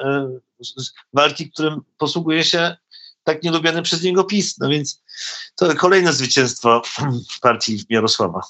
y, 0.60 0.82
walki, 1.12 1.50
którym 1.50 1.80
posługuje 1.98 2.44
się 2.44 2.76
tak 3.24 3.42
nielubiany 3.42 3.82
przez 3.82 4.02
niego 4.02 4.24
PiS. 4.24 4.58
No 4.58 4.68
więc 4.68 5.02
to 5.56 5.74
kolejne 5.74 6.12
zwycięstwo 6.12 6.82
partii 7.42 7.84
Jarosława. 7.88 8.40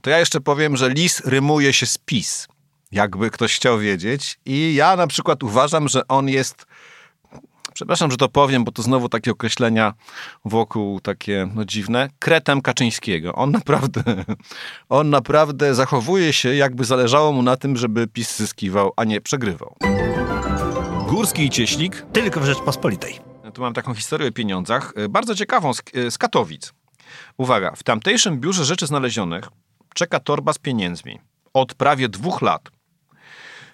To 0.00 0.10
ja 0.10 0.18
jeszcze 0.18 0.40
powiem, 0.40 0.76
że 0.76 0.90
lis 0.90 1.20
rymuje 1.20 1.72
się 1.72 1.86
z 1.86 1.98
PiS, 1.98 2.48
jakby 2.92 3.30
ktoś 3.30 3.56
chciał 3.56 3.78
wiedzieć. 3.78 4.38
I 4.46 4.74
ja 4.74 4.96
na 4.96 5.06
przykład 5.06 5.42
uważam, 5.42 5.88
że 5.88 6.08
on 6.08 6.28
jest 6.28 6.66
przepraszam, 7.76 8.10
że 8.10 8.16
to 8.16 8.28
powiem, 8.28 8.64
bo 8.64 8.72
to 8.72 8.82
znowu 8.82 9.08
takie 9.08 9.30
określenia 9.30 9.94
wokół 10.44 11.00
takie 11.00 11.48
no, 11.54 11.64
dziwne, 11.64 12.08
kretem 12.18 12.62
Kaczyńskiego. 12.62 13.34
On 13.34 13.50
naprawdę, 13.50 14.02
on 14.88 15.10
naprawdę 15.10 15.74
zachowuje 15.74 16.32
się, 16.32 16.54
jakby 16.54 16.84
zależało 16.84 17.32
mu 17.32 17.42
na 17.42 17.56
tym, 17.56 17.76
żeby 17.76 18.06
PiS 18.06 18.36
zyskiwał, 18.36 18.92
a 18.96 19.04
nie 19.04 19.20
przegrywał. 19.20 19.76
Górski 21.08 21.44
i 21.44 21.50
Cieślik 21.50 22.06
tylko 22.12 22.40
w 22.40 22.44
Rzeczpospolitej. 22.44 23.18
Tu 23.54 23.62
mam 23.62 23.74
taką 23.74 23.94
historię 23.94 24.28
o 24.28 24.32
pieniądzach, 24.32 24.92
e, 24.96 25.08
bardzo 25.08 25.34
ciekawą, 25.34 25.74
z, 25.74 25.82
e, 25.94 26.10
z 26.10 26.18
Katowic. 26.18 26.72
Uwaga, 27.36 27.72
w 27.76 27.82
tamtejszym 27.82 28.40
biurze 28.40 28.64
rzeczy 28.64 28.86
znalezionych 28.86 29.48
czeka 29.94 30.20
torba 30.20 30.52
z 30.52 30.58
pieniędzmi 30.58 31.20
od 31.52 31.74
prawie 31.74 32.08
dwóch 32.08 32.42
lat. 32.42 32.70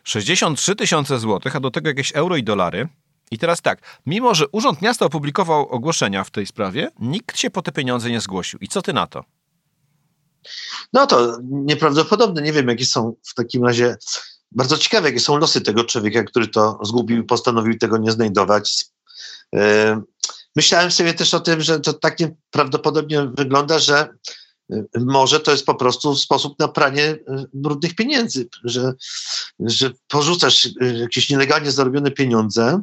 63 0.05 0.77
tysiące 0.77 1.19
złotych, 1.19 1.57
a 1.57 1.61
do 1.61 1.71
tego 1.71 1.89
jakieś 1.89 2.13
euro 2.13 2.37
i 2.37 2.43
dolary– 2.43 2.89
i 3.33 3.39
teraz 3.39 3.63
tak, 3.63 4.01
mimo 4.07 4.35
że 4.35 4.49
Urząd 4.49 4.83
Miasta 4.83 5.07
opublikował 5.07 5.69
ogłoszenia 5.69 6.25
w 6.25 6.31
tej 6.31 6.47
sprawie, 6.47 6.91
nikt 7.01 7.39
się 7.39 7.51
po 7.51 7.63
te 7.63 7.73
pieniądze 7.73 8.11
nie 8.11 8.21
zgłosił. 8.21 8.59
I 8.59 8.69
co 8.69 8.83
ty 8.83 8.93
na 8.93 9.07
to? 9.07 9.25
No 10.93 11.07
to 11.07 11.39
nieprawdopodobne. 11.43 12.43
Nie 12.43 12.53
wiem, 12.53 12.69
jakie 12.69 12.87
są 12.87 13.15
w 13.23 13.35
takim 13.35 13.65
razie. 13.65 13.97
Bardzo 14.51 14.79
ciekawe, 14.79 15.09
jakie 15.09 15.21
są 15.21 15.37
losy 15.37 15.61
tego 15.61 15.85
człowieka, 15.85 16.25
który 16.25 16.49
to 16.49 16.79
zgubił 16.83 17.27
postanowił 17.27 17.79
tego 17.79 17.99
nie 17.99 18.13
znajdować. 18.13 18.85
Myślałem 20.57 20.91
sobie 20.91 21.15
też 21.15 21.35
o 21.35 21.41
tym, 21.41 21.61
że 21.61 21.81
to 21.81 21.93
tak 21.93 22.21
nieprawdopodobnie 22.21 23.23
wygląda, 23.23 23.79
że 23.79 24.09
może 25.01 25.41
to 25.41 25.51
jest 25.51 25.67
po 25.67 25.75
prostu 25.75 26.17
sposób 26.17 26.59
na 26.59 26.69
pranie 26.69 27.19
brudnych 27.55 27.95
pieniędzy, 27.95 28.49
że, 28.65 28.93
że 29.61 29.91
porzucasz 30.09 30.69
jakieś 31.01 31.31
nielegalnie 31.31 31.71
zarobione 31.71 32.11
pieniądze, 32.11 32.83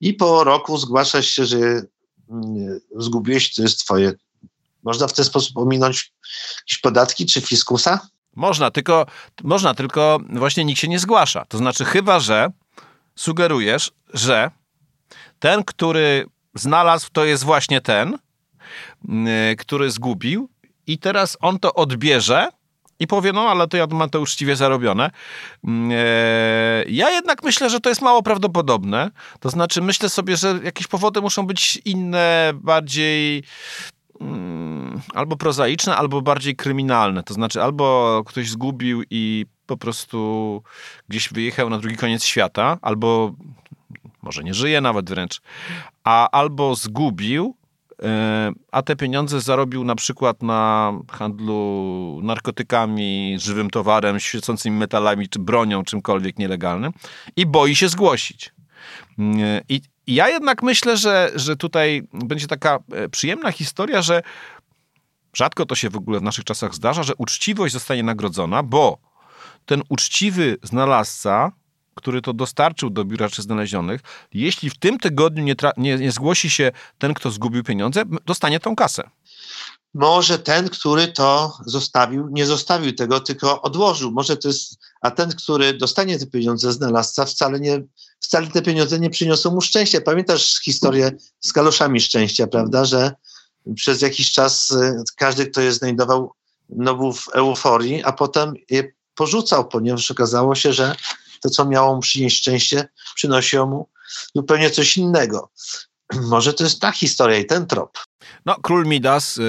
i 0.00 0.14
po 0.14 0.44
roku 0.44 0.78
zgłaszasz 0.78 1.26
się, 1.26 1.46
że 1.46 1.58
mm, 1.58 2.80
zgubiłeś, 2.96 3.54
to 3.54 3.62
jest 3.62 3.78
twoje. 3.78 4.12
Można 4.82 5.06
w 5.06 5.12
ten 5.12 5.24
sposób 5.24 5.58
ominąć 5.58 6.12
jakieś 6.58 6.78
podatki 6.78 7.26
czy 7.26 7.40
fiskusa? 7.40 8.08
Można, 8.36 8.70
tylko, 8.70 9.06
można, 9.42 9.74
tylko 9.74 10.18
właśnie 10.30 10.64
nikt 10.64 10.80
się 10.80 10.88
nie 10.88 10.98
zgłasza. 10.98 11.44
To 11.48 11.58
znaczy, 11.58 11.84
chyba 11.84 12.20
że 12.20 12.52
sugerujesz, 13.16 13.92
że 14.14 14.50
ten, 15.38 15.64
który 15.64 16.26
znalazł, 16.54 17.08
to 17.12 17.24
jest 17.24 17.44
właśnie 17.44 17.80
ten, 17.80 18.18
mm, 19.08 19.56
który 19.56 19.90
zgubił, 19.90 20.48
i 20.86 20.98
teraz 20.98 21.36
on 21.40 21.58
to 21.58 21.74
odbierze 21.74 22.48
i 22.98 23.06
powie, 23.06 23.32
no 23.32 23.40
ale 23.40 23.68
to 23.68 23.76
ja 23.76 23.86
mam 23.86 24.10
to 24.10 24.20
uczciwie 24.20 24.56
zarobione. 24.56 25.10
Mm, 25.64 25.90
e, 25.92 26.84
ja 26.88 27.10
jednak 27.10 27.42
myślę, 27.42 27.70
że 27.70 27.80
to 27.80 27.88
jest 27.88 28.02
mało 28.02 28.22
prawdopodobne. 28.22 29.10
To 29.40 29.50
znaczy, 29.50 29.82
myślę 29.82 30.08
sobie, 30.08 30.36
że 30.36 30.58
jakieś 30.64 30.86
powody 30.86 31.20
muszą 31.20 31.46
być 31.46 31.76
inne, 31.84 32.52
bardziej 32.54 33.42
mm, 34.20 35.00
albo 35.14 35.36
prozaiczne, 35.36 35.96
albo 35.96 36.22
bardziej 36.22 36.56
kryminalne. 36.56 37.22
To 37.22 37.34
znaczy, 37.34 37.62
albo 37.62 38.22
ktoś 38.26 38.50
zgubił 38.50 39.02
i 39.10 39.46
po 39.66 39.76
prostu 39.76 40.62
gdzieś 41.08 41.28
wyjechał 41.28 41.70
na 41.70 41.78
drugi 41.78 41.96
koniec 41.96 42.24
świata, 42.24 42.78
albo 42.82 43.34
może 44.22 44.44
nie 44.44 44.54
żyje 44.54 44.80
nawet 44.80 45.08
wręcz, 45.08 45.40
a 46.04 46.30
albo 46.30 46.74
zgubił 46.74 47.56
a 48.72 48.82
te 48.82 48.96
pieniądze 48.96 49.40
zarobił 49.40 49.84
na 49.84 49.94
przykład 49.94 50.42
na 50.42 50.92
handlu 51.10 52.20
narkotykami, 52.22 53.36
żywym 53.38 53.70
towarem, 53.70 54.20
świecącymi 54.20 54.78
metalami, 54.78 55.28
czy 55.28 55.38
bronią, 55.38 55.84
czymkolwiek 55.84 56.38
nielegalnym 56.38 56.92
i 57.36 57.46
boi 57.46 57.76
się 57.76 57.88
zgłosić. 57.88 58.52
E, 59.18 59.60
I 59.68 59.80
ja 60.06 60.28
jednak 60.28 60.62
myślę, 60.62 60.96
że, 60.96 61.32
że 61.34 61.56
tutaj 61.56 62.02
będzie 62.12 62.46
taka 62.46 62.78
e, 62.92 63.08
przyjemna 63.08 63.52
historia, 63.52 64.02
że 64.02 64.22
rzadko 65.34 65.66
to 65.66 65.74
się 65.74 65.90
w 65.90 65.96
ogóle 65.96 66.20
w 66.20 66.22
naszych 66.22 66.44
czasach 66.44 66.74
zdarza, 66.74 67.02
że 67.02 67.14
uczciwość 67.18 67.72
zostanie 67.72 68.02
nagrodzona, 68.02 68.62
bo 68.62 68.98
ten 69.66 69.82
uczciwy 69.88 70.56
znalazca 70.62 71.52
który 71.94 72.22
to 72.22 72.32
dostarczył 72.32 72.90
do 72.90 73.04
biura 73.04 73.28
czy 73.28 73.42
znalezionych, 73.42 74.00
jeśli 74.32 74.70
w 74.70 74.78
tym 74.78 74.98
tygodniu 74.98 75.44
nie, 75.44 75.54
nie, 75.76 75.96
nie 75.96 76.12
zgłosi 76.12 76.50
się 76.50 76.72
ten, 76.98 77.14
kto 77.14 77.30
zgubił 77.30 77.62
pieniądze, 77.62 78.02
dostanie 78.26 78.60
tą 78.60 78.76
kasę. 78.76 79.10
Może 79.94 80.38
ten, 80.38 80.68
który 80.68 81.08
to 81.08 81.58
zostawił, 81.66 82.28
nie 82.30 82.46
zostawił 82.46 82.92
tego, 82.92 83.20
tylko 83.20 83.62
odłożył. 83.62 84.10
Może 84.10 84.36
to 84.36 84.48
jest, 84.48 84.78
a 85.00 85.10
ten, 85.10 85.30
który 85.30 85.74
dostanie 85.74 86.18
te 86.18 86.26
pieniądze, 86.26 86.72
znalazca, 86.72 87.24
wcale, 87.24 87.60
nie, 87.60 87.82
wcale 88.20 88.46
te 88.46 88.62
pieniądze 88.62 89.00
nie 89.00 89.10
przyniosą 89.10 89.50
mu 89.50 89.60
szczęścia. 89.60 90.00
Pamiętasz 90.00 90.60
historię 90.64 91.10
z 91.40 91.52
kaloszami 91.52 92.00
szczęścia, 92.00 92.46
prawda, 92.46 92.84
że 92.84 93.12
przez 93.74 94.02
jakiś 94.02 94.32
czas 94.32 94.70
y, 94.70 95.02
każdy, 95.16 95.46
kto 95.46 95.60
je 95.60 95.72
znajdował, 95.72 96.32
no 96.68 96.94
był 96.94 97.12
w 97.12 97.28
euforii, 97.28 98.04
a 98.04 98.12
potem 98.12 98.54
je 98.70 98.92
porzucał, 99.14 99.68
ponieważ 99.68 100.10
okazało 100.10 100.54
się, 100.54 100.72
że 100.72 100.96
to, 101.44 101.50
co 101.50 101.64
miało 101.64 101.94
mu 101.94 102.00
przynieść 102.00 102.38
szczęście, 102.38 102.88
przynosiło 103.14 103.66
mu 103.66 103.88
zupełnie 104.34 104.70
coś 104.70 104.96
innego. 104.96 105.50
Może 106.30 106.54
to 106.54 106.64
jest 106.64 106.80
ta 106.80 106.92
historia 106.92 107.38
i 107.38 107.46
ten 107.46 107.66
trop. 107.66 107.98
No, 108.46 108.56
król 108.62 108.86
Midas, 108.86 109.38
y, 109.38 109.42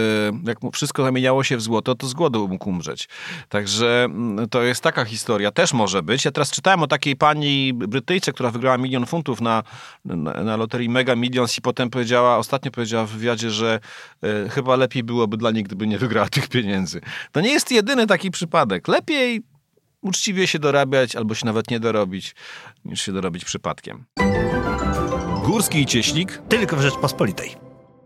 jak 0.48 0.64
mu 0.64 0.72
wszystko 0.72 1.04
zamieniało 1.04 1.44
się 1.44 1.58
w 1.58 1.62
złoto, 1.62 1.96
to 1.96 2.08
z 2.08 2.14
głodu 2.14 2.48
mógł 2.48 2.70
umrzeć. 2.70 3.10
Także 3.50 4.04
mm, 4.04 4.50
to 4.50 4.64
jest 4.64 4.82
taka 4.82 5.06
historia, 5.06 5.52
też 5.52 5.74
może 5.74 6.04
być. 6.04 6.26
Ja 6.26 6.32
teraz 6.32 6.52
czytałem 6.52 6.84
o 6.84 6.88
takiej 6.88 7.16
pani 7.16 7.74
Brytyjce, 7.74 8.34
która 8.34 8.52
wygrała 8.52 8.78
milion 8.78 9.06
funtów 9.06 9.42
na, 9.42 9.64
na, 10.06 10.44
na 10.44 10.58
loterii 10.58 10.90
Mega 10.90 11.16
Millions 11.16 11.58
i 11.58 11.62
potem 11.62 11.90
powiedziała, 11.90 12.38
ostatnio 12.38 12.72
powiedziała 12.72 13.06
w 13.06 13.10
wywiadzie, 13.10 13.52
że 13.52 13.80
y, 14.46 14.50
chyba 14.50 14.76
lepiej 14.76 15.04
byłoby 15.04 15.38
dla 15.38 15.52
niej, 15.52 15.64
gdyby 15.64 15.88
nie 15.88 15.98
wygrała 16.00 16.30
tych 16.30 16.48
pieniędzy. 16.48 17.02
To 17.32 17.42
nie 17.42 17.52
jest 17.52 17.72
jedyny 17.72 18.08
taki 18.08 18.32
przypadek. 18.32 18.88
Lepiej 18.88 19.44
uczciwie 20.06 20.48
się 20.48 20.60
dorabiać 20.60 21.16
albo 21.16 21.36
się 21.36 21.46
nawet 21.46 21.72
nie 21.72 21.80
dorobić, 21.80 22.36
niż 22.86 23.02
się 23.02 23.14
dorobić 23.14 23.46
przypadkiem. 23.46 24.06
Górski 25.44 25.82
i 25.82 25.86
Cieślik 25.86 26.42
tylko 26.50 26.76
w 26.76 26.82
Rzeczpospolitej. 26.82 27.56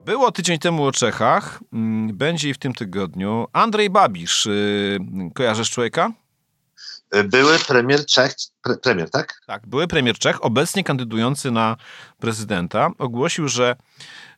Było 0.06 0.32
tydzień 0.32 0.60
temu 0.60 0.86
o 0.86 0.92
Czechach, 0.92 1.60
mm, 1.74 2.18
będzie 2.18 2.50
i 2.50 2.54
w 2.54 2.58
tym 2.58 2.74
tygodniu. 2.74 3.48
Andrzej 3.54 3.90
Babisz, 3.90 4.46
y, 4.46 5.00
kojarzysz 5.34 5.72
człowieka? 5.72 6.12
Były 7.26 7.60
premier 7.60 8.06
Czech, 8.06 8.36
pre, 8.62 8.78
premier, 8.78 9.10
tak? 9.10 9.42
Tak, 9.48 9.68
były 9.68 9.88
premier 9.88 10.18
Czech, 10.18 10.46
obecnie 10.46 10.84
kandydujący 10.84 11.52
na 11.52 11.76
prezydenta, 12.20 12.90
ogłosił, 12.98 13.48
że 13.48 13.76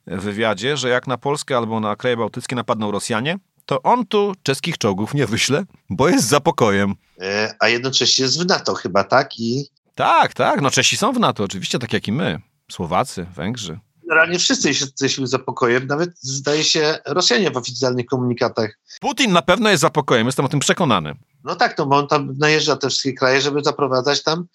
w 0.08 0.22
wywiadzie, 0.22 0.78
że 0.78 0.90
jak 0.90 1.08
na 1.08 1.18
Polskę 1.18 1.58
albo 1.58 1.80
na 1.80 1.96
kraje 1.96 2.18
bałtyckie 2.18 2.56
napadną 2.56 2.92
Rosjanie, 2.92 3.38
to 3.72 3.82
on 3.84 4.06
tu 4.06 4.34
czeskich 4.44 4.78
czołgów 4.78 5.14
nie 5.14 5.28
wyśle, 5.28 5.64
bo 5.90 6.10
jest 6.10 6.28
za 6.28 6.40
pokojem. 6.40 6.96
E, 7.22 7.56
a 7.60 7.68
jednocześnie 7.68 8.24
jest 8.26 8.44
w 8.44 8.46
NATO 8.46 8.74
chyba, 8.74 9.04
tak? 9.04 9.40
I 9.40 9.66
Tak, 9.96 10.34
tak, 10.34 10.62
no 10.62 10.72
Czesi 10.72 10.98
są 10.98 11.14
w 11.14 11.20
NATO, 11.20 11.44
oczywiście, 11.44 11.80
tak 11.80 11.94
jak 11.94 12.08
i 12.08 12.12
my. 12.12 12.42
Słowacy, 12.72 13.26
Węgrzy. 13.36 13.80
generalnie 14.02 14.40
wszyscy 14.40 14.68
jesteśmy 14.68 15.28
za 15.28 15.40
pokojem, 15.40 15.88
nawet 15.88 16.10
zdaje 16.20 16.64
się 16.64 16.98
Rosjanie 17.06 17.52
w 17.52 17.58
oficjalnych 17.58 18.06
komunikatach. 18.06 18.80
Putin 19.02 19.32
na 19.32 19.42
pewno 19.42 19.70
jest 19.70 19.82
za 19.82 19.90
pokojem, 19.90 20.26
jestem 20.26 20.46
o 20.46 20.50
tym 20.50 20.60
przekonany. 20.60 21.14
No 21.44 21.56
tak, 21.56 21.78
no 21.78 21.86
bo 21.86 21.98
on 21.98 22.08
tam 22.08 22.34
najeżdża 22.38 22.76
te 22.76 22.90
wszystkie 22.90 23.14
kraje, 23.14 23.42
żeby 23.42 23.64
zaprowadzać 23.64 24.24
tam 24.24 24.46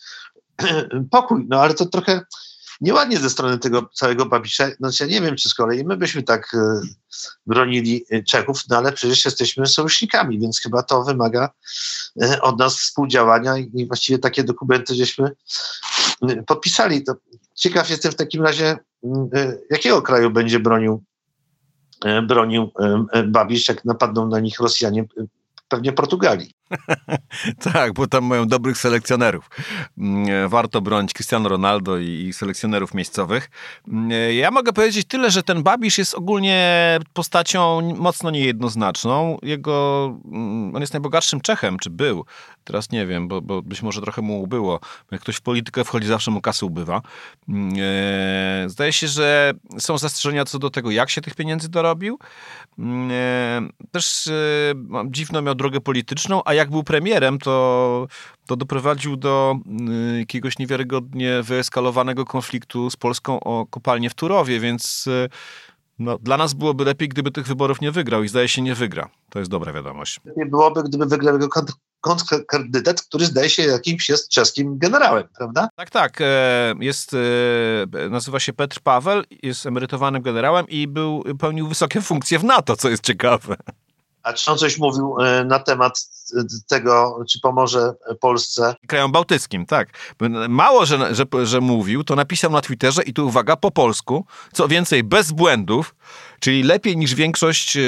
pokój. 1.10 1.46
No 1.48 1.60
ale 1.60 1.74
to 1.74 1.86
trochę 1.86 2.20
nieładnie 2.80 3.18
ze 3.18 3.30
strony 3.30 3.58
tego 3.58 3.88
całego 3.94 4.26
Babisza. 4.26 4.68
No 4.80 4.90
ja 5.00 5.06
nie 5.06 5.20
wiem, 5.20 5.36
czy 5.36 5.48
z 5.48 5.54
kolei 5.54 5.84
my 5.84 5.96
byśmy 5.96 6.22
tak 6.22 6.54
e, 6.54 6.80
bronili 7.46 8.04
e, 8.10 8.22
Czechów, 8.22 8.62
no 8.70 8.76
ale 8.76 8.92
przecież 8.92 9.24
jesteśmy 9.24 9.66
sojusznikami, 9.66 10.38
więc 10.38 10.60
chyba 10.60 10.82
to 10.82 11.04
wymaga 11.04 11.50
e, 12.22 12.42
od 12.42 12.58
nas 12.58 12.76
współdziałania 12.78 13.58
i 13.58 13.86
właściwie 13.86 14.18
takie 14.18 14.44
dokumenty 14.44 14.94
żeśmy 14.94 15.30
podpisali. 16.46 17.04
To 17.04 17.14
ciekaw 17.54 17.90
jestem 17.90 18.12
w 18.12 18.16
takim 18.16 18.42
razie, 18.42 18.78
m, 19.04 19.28
e, 19.34 19.58
jakiego 19.70 20.02
kraju 20.02 20.30
będzie 20.30 20.60
bronił, 20.60 21.02
bronił 22.28 22.72
Babisz, 23.26 23.68
jak 23.68 23.84
napadną 23.84 24.28
na 24.28 24.40
nich 24.40 24.60
Rosjanie, 24.60 25.04
pewnie 25.68 25.92
Portugalii. 25.92 26.55
Tak, 27.72 27.92
bo 27.92 28.06
tam 28.06 28.24
mają 28.24 28.46
dobrych 28.46 28.78
selekcjonerów. 28.78 29.50
Mm, 29.98 30.48
Warto 30.48 30.80
bronić 30.80 31.12
Cristiano 31.12 31.48
Ronaldo 31.48 31.98
i 31.98 32.32
selekcjonerów 32.32 32.94
miejscowych. 32.94 33.50
Mm, 33.88 34.10
Ja 34.36 34.50
mogę 34.50 34.72
powiedzieć 34.72 35.06
tyle, 35.08 35.30
że 35.30 35.42
ten 35.42 35.62
Babisz 35.62 35.98
jest 35.98 36.14
ogólnie 36.14 36.98
postacią 37.12 37.80
mocno 37.96 38.30
niejednoznaczną. 38.30 39.38
Jego, 39.42 40.06
mm, 40.32 40.74
on 40.74 40.80
jest 40.80 40.92
najbogatszym 40.92 41.40
Czechem, 41.40 41.78
czy 41.78 41.90
był. 41.90 42.24
Teraz 42.64 42.90
nie 42.90 43.06
wiem, 43.06 43.28
bo, 43.28 43.40
bo 43.42 43.62
być 43.62 43.82
może 43.82 44.00
trochę 44.00 44.22
mu 44.22 44.42
ubyło. 44.42 44.80
Jak 45.10 45.20
ktoś 45.20 45.36
w 45.36 45.40
politykę 45.40 45.84
wchodzi, 45.84 46.06
zawsze 46.06 46.30
mu 46.30 46.40
kasy 46.40 46.66
ubywa. 46.66 47.02
E, 47.78 48.64
Zdaje 48.68 48.92
się, 48.92 49.08
że 49.08 49.52
są 49.78 49.98
zastrzeżenia 49.98 50.44
co 50.44 50.58
do 50.58 50.70
tego, 50.70 50.90
jak 50.90 51.10
się 51.10 51.20
tych 51.20 51.34
pieniędzy 51.34 51.68
dorobił. 51.68 52.18
E, 53.10 53.68
Też 53.90 54.26
e, 54.26 54.32
dziwną 55.06 55.42
miał 55.42 55.54
drogę 55.54 55.80
polityczną, 55.80 56.42
a 56.44 56.54
jak 56.56 56.70
był 56.70 56.84
premierem, 56.84 57.38
to, 57.38 58.06
to 58.46 58.56
doprowadził 58.56 59.16
do 59.16 59.56
y, 60.14 60.18
jakiegoś 60.18 60.58
niewiarygodnie 60.58 61.42
wyeskalowanego 61.42 62.24
konfliktu 62.24 62.90
z 62.90 62.96
Polską 62.96 63.40
o 63.40 63.66
kopalnię 63.66 64.10
w 64.10 64.14
Turowie, 64.14 64.60
więc 64.60 65.06
y, 65.06 65.28
no, 65.98 66.18
dla 66.18 66.36
nas 66.36 66.54
byłoby 66.54 66.84
lepiej, 66.84 67.08
gdyby 67.08 67.30
tych 67.30 67.46
wyborów 67.46 67.80
nie 67.80 67.92
wygrał 67.92 68.22
i 68.22 68.28
zdaje 68.28 68.48
się 68.48 68.62
nie 68.62 68.74
wygra. 68.74 69.08
To 69.30 69.38
jest 69.38 69.50
dobra 69.50 69.72
wiadomość. 69.72 70.20
Nie 70.36 70.46
byłoby, 70.46 70.82
gdyby 70.82 71.06
wygrał 71.06 71.34
jego 71.34 71.48
kontrkandydat, 72.00 73.02
który 73.02 73.26
zdaje 73.26 73.50
się 73.50 73.62
jakimś 73.62 74.08
jest 74.08 74.28
czeskim 74.28 74.78
generałem, 74.78 75.24
prawda? 75.38 75.68
Tak, 75.76 75.90
tak. 75.90 76.20
e, 76.20 76.74
Jest, 76.80 77.14
e, 77.14 78.08
nazywa 78.08 78.40
się 78.40 78.52
Petr 78.52 78.80
Paweł, 78.80 79.22
jest 79.42 79.66
emerytowanym 79.66 80.22
generałem 80.22 80.68
i 80.68 80.88
był, 80.88 81.24
pełnił 81.38 81.68
wysokie 81.68 82.00
funkcje 82.00 82.38
w 82.38 82.44
NATO, 82.44 82.76
co 82.76 82.88
jest 82.88 83.02
ciekawe. 83.02 83.56
A 84.26 84.32
czy 84.32 84.50
on 84.50 84.58
coś 84.58 84.78
mówił 84.78 85.16
e, 85.20 85.44
na 85.44 85.58
temat 85.58 86.08
e, 86.36 86.42
tego, 86.68 87.24
czy 87.30 87.40
pomoże 87.40 87.92
Polsce? 88.20 88.74
Krajom 88.86 89.12
bałtyckim, 89.12 89.66
tak. 89.66 89.88
Mało, 90.48 90.86
że, 90.86 91.14
że, 91.14 91.24
że 91.44 91.60
mówił, 91.60 92.04
to 92.04 92.16
napisał 92.16 92.50
na 92.50 92.60
Twitterze 92.60 93.02
i 93.02 93.12
tu 93.12 93.26
uwaga, 93.26 93.56
po 93.56 93.70
polsku, 93.70 94.24
co 94.52 94.68
więcej, 94.68 95.04
bez 95.04 95.32
błędów, 95.32 95.94
czyli 96.40 96.62
lepiej 96.62 96.96
niż 96.96 97.14
większość 97.14 97.76
e, 97.76 97.80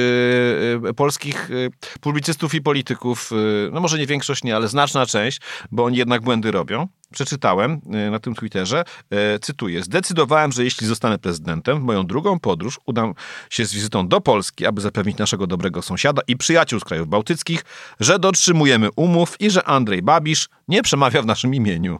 e, 0.88 0.94
polskich 0.94 1.50
e, 1.50 1.98
publicystów 2.00 2.54
i 2.54 2.62
polityków, 2.62 3.30
e, 3.32 3.70
no 3.70 3.80
może 3.80 3.98
nie 3.98 4.06
większość 4.06 4.44
nie, 4.44 4.56
ale 4.56 4.68
znaczna 4.68 5.06
część, 5.06 5.40
bo 5.70 5.84
oni 5.84 5.96
jednak 5.96 6.22
błędy 6.22 6.50
robią. 6.50 6.88
Przeczytałem 7.12 7.80
e, 7.92 8.10
na 8.10 8.18
tym 8.18 8.34
Twitterze, 8.34 8.84
e, 9.10 9.38
cytuję, 9.38 9.82
zdecydowałem, 9.82 10.52
że 10.52 10.64
jeśli 10.64 10.86
zostanę 10.86 11.18
prezydentem, 11.18 11.80
w 11.80 11.82
moją 11.82 12.06
drugą 12.06 12.40
podróż 12.40 12.80
udam 12.86 13.14
się 13.50 13.66
z 13.66 13.74
wizytą 13.74 14.08
do 14.08 14.20
Polski, 14.20 14.66
aby 14.66 14.80
zapewnić 14.80 15.18
naszego 15.18 15.46
dobrego 15.46 15.82
sąsiada 15.82 16.22
i 16.28 16.36
przyjaciół 16.36 16.80
z 16.80 16.84
krajów 16.84 17.08
bałtyckich, 17.08 17.64
że 18.00 18.18
dotrzymujemy 18.18 18.88
umów 18.96 19.40
i 19.40 19.50
że 19.50 19.64
Andrzej 19.64 20.02
Babisz 20.02 20.48
nie 20.68 20.82
przemawia 20.82 21.22
w 21.22 21.26
naszym 21.26 21.54
imieniu. 21.54 21.98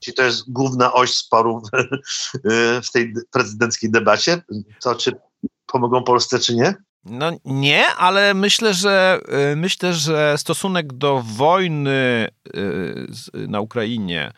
Czy 0.00 0.12
to 0.12 0.22
jest 0.22 0.52
główna 0.52 0.92
oś 0.92 1.14
sporu 1.14 1.62
w, 2.06 2.38
w 2.86 2.92
tej 2.92 3.14
prezydenckiej 3.30 3.90
debacie? 3.90 4.42
To 4.82 4.94
czy 4.94 5.12
pomogą 5.66 6.04
Polsce, 6.04 6.38
czy 6.38 6.54
nie? 6.54 6.74
No 7.04 7.30
nie, 7.44 7.86
ale 7.86 8.34
myślę, 8.34 8.74
że 8.74 9.20
y, 9.52 9.56
myślę, 9.56 9.94
że 9.94 10.38
stosunek 10.38 10.92
do 10.92 11.22
wojny 11.22 12.28
y, 12.56 13.48
na 13.48 13.60
Ukrainie 13.60 14.32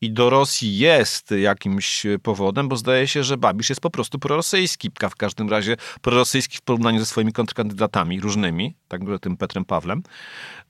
i 0.00 0.10
do 0.12 0.30
Rosji 0.30 0.78
jest 0.78 1.30
jakimś 1.30 2.06
powodem, 2.22 2.68
bo 2.68 2.76
zdaje 2.76 3.06
się, 3.08 3.24
że 3.24 3.36
Babisz 3.36 3.68
jest 3.68 3.80
po 3.80 3.90
prostu 3.90 4.18
prorosyjski. 4.18 4.90
W 5.10 5.16
każdym 5.16 5.48
razie 5.50 5.76
prorosyjski 6.00 6.56
w 6.56 6.60
porównaniu 6.62 6.98
ze 7.00 7.06
swoimi 7.06 7.32
kontrkandydatami 7.32 8.20
różnymi, 8.20 8.74
tak 8.88 9.08
jak 9.08 9.20
tym 9.20 9.36
Petrem 9.36 9.64
Pawlem. 9.64 10.02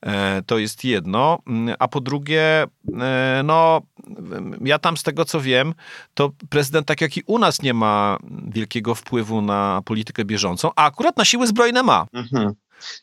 E, 0.07 0.43
To 0.47 0.59
jest 0.59 0.85
jedno. 0.85 1.39
Mm, 1.47 1.77
A 1.79 1.89
po 1.89 2.01
drugie, 2.01 2.67
e, 3.01 3.43
no 3.45 3.81
ja 4.65 4.79
tam 4.79 4.97
z 4.97 5.03
tego 5.03 5.25
co 5.25 5.41
wiem, 5.41 5.75
to 6.15 6.31
prezydent 6.51 6.87
tak 6.87 7.01
jak 7.01 7.17
i 7.17 7.23
u 7.27 7.39
nas 7.39 7.63
nie 7.63 7.75
ma 7.75 8.19
wielkiego 8.49 8.95
wpływu 8.95 9.43
na 9.43 9.83
politykę 9.85 10.25
bieżącą, 10.25 10.71
a 10.77 10.85
akurat 10.85 11.17
na 11.17 11.25
siły 11.25 11.47
zbrojne 11.47 11.83
ma. 11.83 12.07
Mhm. 12.13 12.53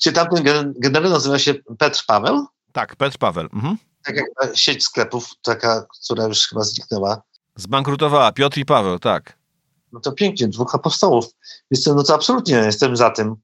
Czy 0.01 0.11
tamten 0.11 0.43
gen- 0.43 0.73
generał 0.79 1.11
nazywa 1.11 1.39
się 1.39 1.53
Petr 1.77 2.03
Paweł? 2.07 2.45
Tak, 2.71 2.95
Petr 2.95 3.17
Paweł. 3.17 3.43
Mhm. 3.53 3.77
Tak 4.05 4.15
jak 4.15 4.25
ta 4.41 4.55
sieć 4.55 4.83
sklepów, 4.83 5.29
taka, 5.41 5.85
która 6.03 6.23
już 6.23 6.47
chyba 6.47 6.63
zniknęła. 6.63 7.21
Zbankrutowała 7.55 8.31
Piotr 8.31 8.57
i 8.57 8.65
Paweł, 8.65 8.99
tak. 8.99 9.37
No 9.91 9.99
to 9.99 10.11
pięknie, 10.11 10.47
dwóch 10.47 10.75
apostołów. 10.75 11.25
To, 11.85 11.95
no 11.95 12.03
to 12.03 12.15
absolutnie 12.15 12.55
jestem 12.55 12.97
za 12.97 13.09
tym 13.09 13.35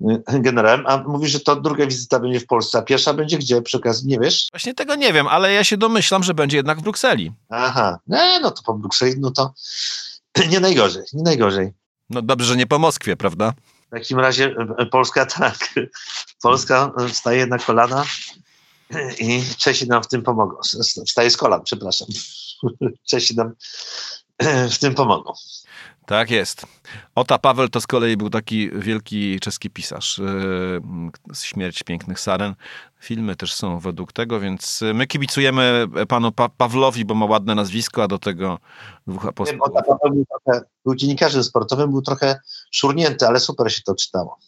y, 0.00 0.22
generałem. 0.28 0.86
A 0.86 0.98
mówisz, 0.98 1.30
że 1.30 1.40
to 1.40 1.56
druga 1.56 1.86
wizyta 1.86 2.20
będzie 2.20 2.40
w 2.40 2.46
Polsce, 2.46 2.78
a 2.78 2.82
pierwsza 2.82 3.14
będzie 3.14 3.38
gdzie 3.38 3.62
przy 3.62 3.76
okazji, 3.76 4.08
nie 4.08 4.18
wiesz? 4.18 4.48
Właśnie 4.52 4.74
tego 4.74 4.94
nie 4.94 5.12
wiem, 5.12 5.26
ale 5.26 5.52
ja 5.52 5.64
się 5.64 5.76
domyślam, 5.76 6.22
że 6.22 6.34
będzie 6.34 6.56
jednak 6.56 6.78
w 6.78 6.82
Brukseli. 6.82 7.32
Aha, 7.48 7.98
no, 8.06 8.18
no 8.42 8.50
to 8.50 8.62
po 8.62 8.74
Brukseli, 8.74 9.14
no 9.20 9.30
to 9.30 9.54
nie 10.50 10.60
najgorzej, 10.60 11.02
nie 11.12 11.22
najgorzej. 11.22 11.72
No 12.10 12.22
dobrze, 12.22 12.46
że 12.46 12.56
nie 12.56 12.66
po 12.66 12.78
Moskwie, 12.78 13.16
prawda? 13.16 13.52
W 13.86 13.90
takim 13.90 14.20
razie 14.20 14.54
Polska 14.90 15.26
tak, 15.26 15.56
Polska 16.42 16.92
e, 16.98 17.08
wstaje 17.08 17.46
na 17.46 17.58
kolana 17.58 18.04
i 19.18 19.42
Czesi 19.58 19.88
nam 19.88 20.02
w 20.02 20.08
tym 20.08 20.22
pomogą. 20.22 20.56
Wstaje 21.06 21.30
z 21.30 21.36
kolan, 21.36 21.62
przepraszam. 21.64 22.08
Czesi 23.10 23.36
nam 23.36 23.52
w 24.74 24.78
tym 24.78 24.94
pomogą. 24.94 25.32
Tak 26.06 26.30
jest. 26.30 26.66
Ota 27.14 27.38
Paweł 27.38 27.68
to 27.68 27.80
z 27.80 27.86
kolei 27.86 28.16
był 28.16 28.30
taki 28.30 28.70
wielki 28.70 29.40
czeski 29.40 29.70
pisarz. 29.70 30.18
Yy, 30.18 31.34
Śmierć 31.34 31.82
pięknych 31.82 32.20
saren. 32.20 32.54
Filmy 33.00 33.36
też 33.36 33.54
są 33.54 33.78
według 33.78 34.12
tego, 34.12 34.40
więc 34.40 34.80
my 34.94 35.06
kibicujemy 35.06 35.86
panu 36.08 36.32
pa- 36.32 36.48
Pawlowi, 36.48 37.04
bo 37.04 37.14
ma 37.14 37.26
ładne 37.26 37.54
nazwisko, 37.54 38.02
a 38.02 38.08
do 38.08 38.18
tego 38.18 38.58
dwóch 39.06 39.26
apostołów. 39.26 39.62
Ota 39.62 39.82
Paweł 39.82 40.14
był, 40.14 40.26
trochę, 40.26 40.60
był 40.84 40.94
dziennikarzem 40.94 41.44
sportowym, 41.44 41.90
był 41.90 42.02
trochę 42.02 42.40
szurnięty, 42.76 43.26
ale 43.26 43.40
super 43.40 43.72
się 43.72 43.82
to 43.82 43.94
czytało. 43.94 44.38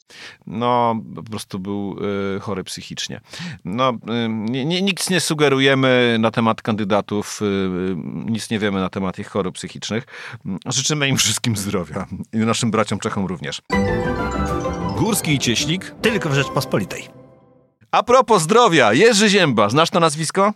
No, 0.47 0.97
po 1.17 1.23
prostu 1.23 1.59
był 1.59 1.97
y, 2.37 2.41
chory 2.41 2.65
psychicznie. 2.65 3.21
No, 3.65 3.91
y, 3.91 4.29
nic 4.83 5.11
nie 5.11 5.21
sugerujemy 5.21 6.17
na 6.21 6.31
temat 6.31 6.63
kandydatów, 6.63 7.43
y, 7.43 7.45
y, 7.45 7.95
nic 8.31 8.51
nie 8.51 8.59
wiemy 8.59 8.81
na 8.81 8.89
temat 8.89 9.19
ich 9.19 9.29
chorób 9.29 9.55
psychicznych. 9.55 10.05
Życzymy 10.67 11.09
im 11.09 11.17
wszystkim 11.17 11.57
zdrowia 11.57 12.07
i 12.33 12.39
naszym 12.39 12.71
braciom 12.71 12.99
Czechom 12.99 13.27
również. 13.27 13.63
Górski 14.97 15.35
i 15.35 15.39
Cieślik. 15.39 15.95
Tylko 16.03 16.29
w 16.29 16.35
Rzeczpospolitej. 16.35 17.09
A 17.91 18.03
propos 18.03 18.43
zdrowia, 18.43 18.93
Jerzy 18.93 19.29
Zięba, 19.29 19.69
znasz 19.69 19.91
to 19.91 20.01
nazwisko? 20.01 20.53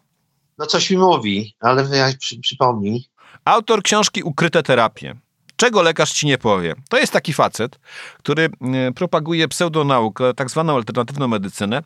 No 0.58 0.66
coś 0.66 0.90
mi 0.90 0.96
mówi, 0.96 1.54
ale 1.60 1.96
ja 1.96 2.12
przy, 2.18 2.40
przypomnij. 2.40 3.04
Autor 3.44 3.82
książki 3.82 4.22
Ukryte 4.22 4.62
terapie. 4.62 5.14
Czego 5.62 5.82
lekarz 5.82 6.12
ci 6.12 6.26
nie 6.26 6.38
powie? 6.38 6.74
To 6.88 6.98
jest 6.98 7.12
taki 7.12 7.32
facet, 7.32 7.78
który 8.18 8.44
e, 8.60 8.92
propaguje 8.92 9.48
pseudonaukę, 9.48 10.34
tak 10.34 10.50
zwaną 10.50 10.74
alternatywną 10.76 11.28
medycynę. 11.28 11.82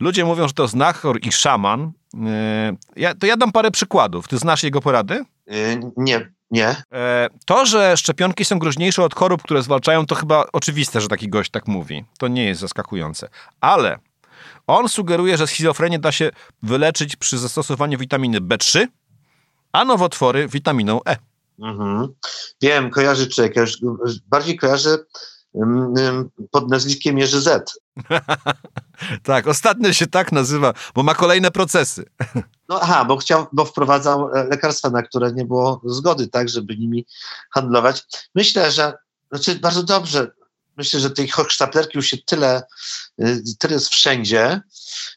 Ludzie 0.00 0.24
mówią, 0.24 0.48
że 0.48 0.54
to 0.54 0.68
znachor 0.68 1.18
i 1.22 1.32
szaman. 1.32 1.92
E, 2.26 2.76
Ja, 2.96 3.14
to 3.14 3.26
ja 3.26 3.36
dam 3.36 3.52
parę 3.52 3.70
przykładów. 3.70 4.28
Ty 4.28 4.38
znasz 4.38 4.62
jego 4.62 4.80
porady? 4.80 5.24
Y, 5.52 5.80
nie, 5.96 6.30
nie. 6.50 6.76
E, 6.92 7.28
To, 7.46 7.66
że 7.66 7.96
szczepionki 7.96 8.44
są 8.44 8.58
groźniejsze 8.58 9.02
od 9.04 9.14
chorób, 9.14 9.42
które 9.42 9.62
zwalczają, 9.62 10.06
to 10.06 10.14
chyba 10.14 10.44
oczywiste, 10.52 11.00
że 11.00 11.08
taki 11.08 11.28
gość 11.28 11.50
tak 11.50 11.66
mówi. 11.68 12.04
To 12.18 12.28
nie 12.28 12.44
jest 12.44 12.60
zaskakujące. 12.60 13.28
Ale 13.60 13.98
On 14.66 14.88
sugeruje, 14.88 15.36
że 15.36 15.46
schizofrenię 15.46 15.98
da 15.98 16.12
się 16.12 16.30
wyleczyć 16.62 17.16
przy 17.16 17.38
zastosowaniu 17.38 17.98
witaminy 17.98 18.40
B3, 18.40 18.86
a 19.72 19.84
nowotwory 19.84 20.48
witaminą 20.48 21.00
E. 21.04 21.16
Mhm. 21.62 22.08
Wiem, 22.62 22.90
kojarzy 22.90 23.28
człowiek. 23.28 23.56
Ja 23.56 23.64
bardziej 24.26 24.56
kojarzę 24.56 24.98
pod 26.50 26.70
nazwiskiem 26.70 27.18
Jerzy 27.18 27.40
Z. 27.40 27.80
tak, 29.22 29.46
ostatnio 29.46 29.92
się 29.92 30.06
tak 30.06 30.32
nazywa, 30.32 30.74
bo 30.94 31.02
ma 31.02 31.14
kolejne 31.14 31.50
procesy. 31.50 32.04
No 32.68 32.80
aha, 32.82 33.04
bo 33.04 33.16
chciał, 33.16 33.46
bo 33.52 33.64
wprowadzał 33.64 34.34
e, 34.34 34.44
lekarstwa, 34.44 34.90
na 34.90 35.02
które 35.02 35.32
nie 35.32 35.44
było 35.44 35.80
zgody, 35.84 36.28
tak, 36.28 36.48
żeby 36.48 36.76
nimi 36.76 37.06
handlować. 37.50 38.02
Myślę, 38.34 38.70
że, 38.70 38.92
znaczy 39.30 39.54
bardzo 39.54 39.82
dobrze, 39.82 40.30
myślę, 40.76 41.00
że 41.00 41.10
tej 41.10 41.28
hochsztaplerki 41.28 41.98
już 41.98 42.06
się 42.06 42.18
tyle, 42.18 42.62
y, 43.22 43.42
tyle 43.58 43.74
jest 43.74 43.88
wszędzie 43.88 44.60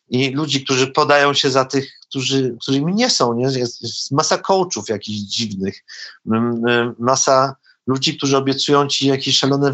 i 0.10 0.29
ludzi, 0.29 0.63
którzy 0.63 0.88
podają 0.88 1.34
się 1.34 1.51
za 1.51 1.65
tych, 1.65 1.91
którzy, 2.13 2.56
którymi 2.62 2.93
nie 2.93 3.10
są, 3.10 3.34
nie? 3.34 3.45
Jest, 3.45 3.82
jest 3.82 4.12
masa 4.12 4.38
coachów 4.38 4.89
jakichś 4.89 5.19
dziwnych, 5.19 5.84
mm, 6.26 6.67
y, 6.67 6.93
masa 6.99 7.56
ludzi, 7.88 8.17
którzy 8.17 8.38
obiecują 8.38 8.88
ci 8.88 9.08
jakieś 9.08 9.38
szalone 9.38 9.71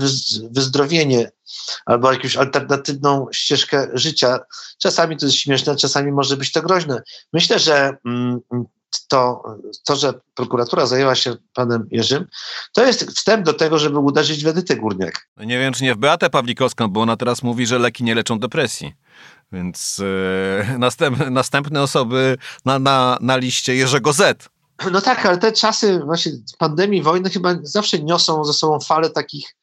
wyzdrowienie 0.52 1.32
albo 1.86 2.14
jakąś 2.14 2.38
alternatywną 2.38 3.28
ścieżkę 3.32 3.88
życia. 3.94 4.40
Czasami 4.78 5.18
to 5.18 5.26
jest 5.26 5.38
śmieszne, 5.38 5.76
czasami 5.76 6.12
może 6.12 6.38
być 6.38 6.52
to 6.52 6.62
groźne. 6.62 7.02
Myślę, 7.34 7.60
że 7.60 7.98
mm, 8.06 8.40
to, 9.08 9.44
to, 9.86 9.96
że 9.96 10.14
prokuratura 10.36 10.86
zajęła 10.86 11.16
się 11.16 11.36
panem 11.54 11.88
Jerzym, 11.92 12.28
to 12.74 12.86
jest 12.86 13.12
wstęp 13.12 13.46
do 13.46 13.54
tego, 13.54 13.80
żeby 13.80 14.00
uderzyć 14.00 14.44
w 14.44 14.48
Edytę 14.48 14.76
Górniak. 14.76 15.28
No 15.38 15.44
nie 15.44 15.60
wiem, 15.60 15.74
czy 15.74 15.84
nie 15.84 15.96
w 15.96 15.98
Beatę 15.98 16.30
Pawlikowską, 16.30 16.88
bo 16.88 17.02
ona 17.02 17.18
teraz 17.18 17.44
mówi, 17.44 17.66
że 17.66 17.80
leki 17.80 18.04
nie 18.04 18.16
leczą 18.16 18.40
depresji. 18.40 18.94
Więc 19.52 20.02
e, 20.70 20.78
następ, 20.78 21.30
następne 21.30 21.82
osoby 21.82 22.38
na, 22.66 22.80
na, 22.80 23.18
na 23.22 23.38
liście 23.38 23.76
Jerzego 23.76 24.14
Z. 24.14 24.50
No 24.92 25.02
tak, 25.02 25.26
ale 25.26 25.38
te 25.38 25.52
czasy 25.52 26.00
właśnie 26.06 26.32
pandemii, 26.58 27.02
wojny 27.02 27.30
chyba 27.30 27.56
zawsze 27.64 28.00
niosą 28.00 28.46
ze 28.46 28.54
sobą 28.54 28.80
falę 28.80 29.10
takich 29.10 29.56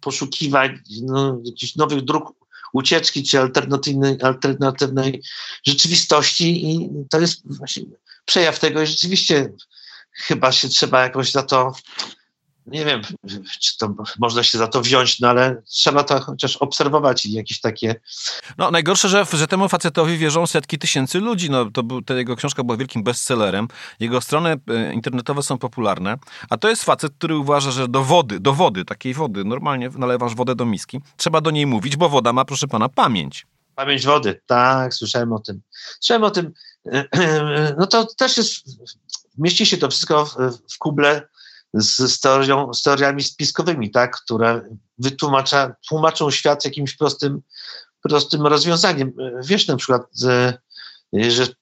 poszukiwań, 0.00 0.78
no, 1.02 1.40
jakichś 1.44 1.76
nowych 1.76 2.02
dróg 2.02 2.32
ucieczki 2.72 3.22
czy 3.22 3.40
alternatywnej, 3.40 4.18
alternatywnej 4.22 5.22
rzeczywistości 5.66 6.70
i 6.70 6.90
to 7.10 7.20
jest 7.20 7.56
właśnie 7.58 7.82
przejaw 8.24 8.58
tego 8.58 8.82
i 8.82 8.86
rzeczywiście 8.86 9.52
chyba 10.12 10.52
się 10.52 10.68
trzeba 10.68 11.02
jakoś 11.02 11.30
za 11.30 11.42
to 11.42 11.72
nie 12.66 12.84
wiem, 12.84 13.02
czy 13.60 13.78
to 13.78 13.94
można 14.18 14.42
się 14.42 14.58
za 14.58 14.66
to 14.66 14.80
wziąć, 14.80 15.20
no 15.20 15.28
ale 15.28 15.62
trzeba 15.66 16.04
to 16.04 16.20
chociaż 16.20 16.56
obserwować 16.56 17.26
i 17.26 17.32
jakieś 17.32 17.60
takie... 17.60 17.94
No 18.58 18.70
najgorsze, 18.70 19.08
że, 19.08 19.26
że 19.32 19.46
temu 19.46 19.68
facetowi 19.68 20.18
wierzą 20.18 20.46
setki 20.46 20.78
tysięcy 20.78 21.20
ludzi. 21.20 21.50
No, 21.50 21.70
to 21.70 21.82
był, 21.82 22.02
ta 22.02 22.14
jego 22.14 22.36
książka 22.36 22.64
była 22.64 22.76
wielkim 22.76 23.02
bestsellerem. 23.02 23.68
Jego 24.00 24.20
strony 24.20 24.56
e, 24.68 24.92
internetowe 24.92 25.42
są 25.42 25.58
popularne, 25.58 26.18
a 26.50 26.56
to 26.56 26.68
jest 26.68 26.84
facet, 26.84 27.12
który 27.18 27.36
uważa, 27.36 27.70
że 27.70 27.88
do 27.88 28.04
wody, 28.04 28.40
do 28.40 28.52
wody, 28.52 28.84
takiej 28.84 29.14
wody, 29.14 29.44
normalnie 29.44 29.90
nalewasz 29.98 30.34
wodę 30.34 30.54
do 30.54 30.66
miski, 30.66 31.00
trzeba 31.16 31.40
do 31.40 31.50
niej 31.50 31.66
mówić, 31.66 31.96
bo 31.96 32.08
woda 32.08 32.32
ma, 32.32 32.44
proszę 32.44 32.68
pana, 32.68 32.88
pamięć. 32.88 33.46
Pamięć 33.74 34.06
wody, 34.06 34.40
tak, 34.46 34.94
słyszałem 34.94 35.32
o 35.32 35.38
tym. 35.38 35.60
Słyszałem 36.00 36.24
o 36.24 36.30
tym, 36.30 36.52
no 37.78 37.86
to 37.86 38.06
też 38.16 38.36
jest, 38.36 38.64
mieści 39.38 39.66
się 39.66 39.76
to 39.76 39.90
wszystko 39.90 40.26
w, 40.26 40.34
w 40.74 40.78
kuble 40.78 41.28
z, 41.74 42.20
teorią, 42.20 42.74
z 42.74 42.82
teoriami 42.82 43.22
spiskowymi, 43.22 43.90
tak, 43.90 44.20
które 44.20 44.68
wytłumacza, 44.98 45.74
tłumaczą 45.88 46.30
świat 46.30 46.64
jakimś 46.64 46.96
prostym, 46.96 47.40
prostym 48.02 48.46
rozwiązaniem. 48.46 49.12
Wiesz 49.44 49.68
na 49.68 49.76
przykład, 49.76 50.02
że 50.18 50.58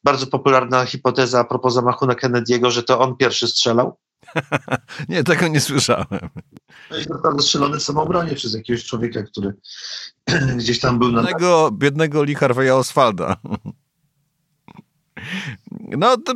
bardzo 0.05 0.27
popularna 0.27 0.85
hipoteza 0.85 1.41
a 1.41 1.45
propos 1.45 1.75
zamachu 1.75 2.07
na 2.07 2.15
Kennedy'ego, 2.15 2.71
że 2.71 2.83
to 2.83 3.01
on 3.01 3.17
pierwszy 3.17 3.49
strzelał. 3.49 3.99
nie, 5.09 5.25
tego 5.25 5.49
nie 5.49 5.61
słyszałem. 5.61 6.31
No 6.91 6.99
i 6.99 7.07
naprawdę 7.07 7.43
strzelony 7.43 7.79
w 7.79 7.83
samobronie 7.83 8.35
przez 8.35 8.55
jakiegoś 8.55 8.85
człowieka, 8.85 9.23
który 9.23 9.55
gdzieś 10.59 10.81
tam 10.81 10.99
był 10.99 11.13
na... 11.13 11.23
Biednego, 11.23 11.71
biednego 11.73 12.23
Lee 12.23 12.37
Harvey'a 12.37 12.71
Oswalda. 12.71 13.37
No, 15.71 16.17
to, 16.17 16.33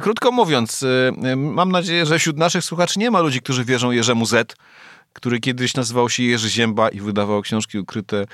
krótko 0.00 0.32
mówiąc, 0.32 0.82
y, 0.82 1.12
y, 1.32 1.36
mam 1.36 1.72
nadzieję, 1.72 2.06
że 2.06 2.18
wśród 2.18 2.36
naszych 2.36 2.64
słuchaczy 2.64 2.98
nie 2.98 3.10
ma 3.10 3.20
ludzi, 3.20 3.40
którzy 3.42 3.64
wierzą 3.64 3.90
Jerzemu 3.90 4.26
Z, 4.26 4.56
który 5.16 5.40
kiedyś 5.40 5.74
nazywał 5.74 6.08
się 6.08 6.22
Jerzy 6.22 6.50
Zięba 6.50 6.88
i 6.88 7.00
wydawał 7.00 7.42
książki 7.42 7.78
ukryte 7.78 8.24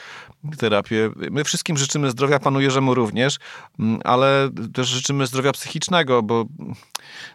terapie. 0.59 1.11
My 1.31 1.45
wszystkim 1.45 1.77
życzymy 1.77 2.11
zdrowia, 2.11 2.39
panu 2.39 2.61
Jerzemu 2.61 2.95
również, 2.95 3.39
mm, 3.79 4.01
ale 4.05 4.51
też 4.75 4.89
życzymy 4.89 5.27
zdrowia 5.27 5.53
psychicznego, 5.53 6.23
bo 6.23 6.45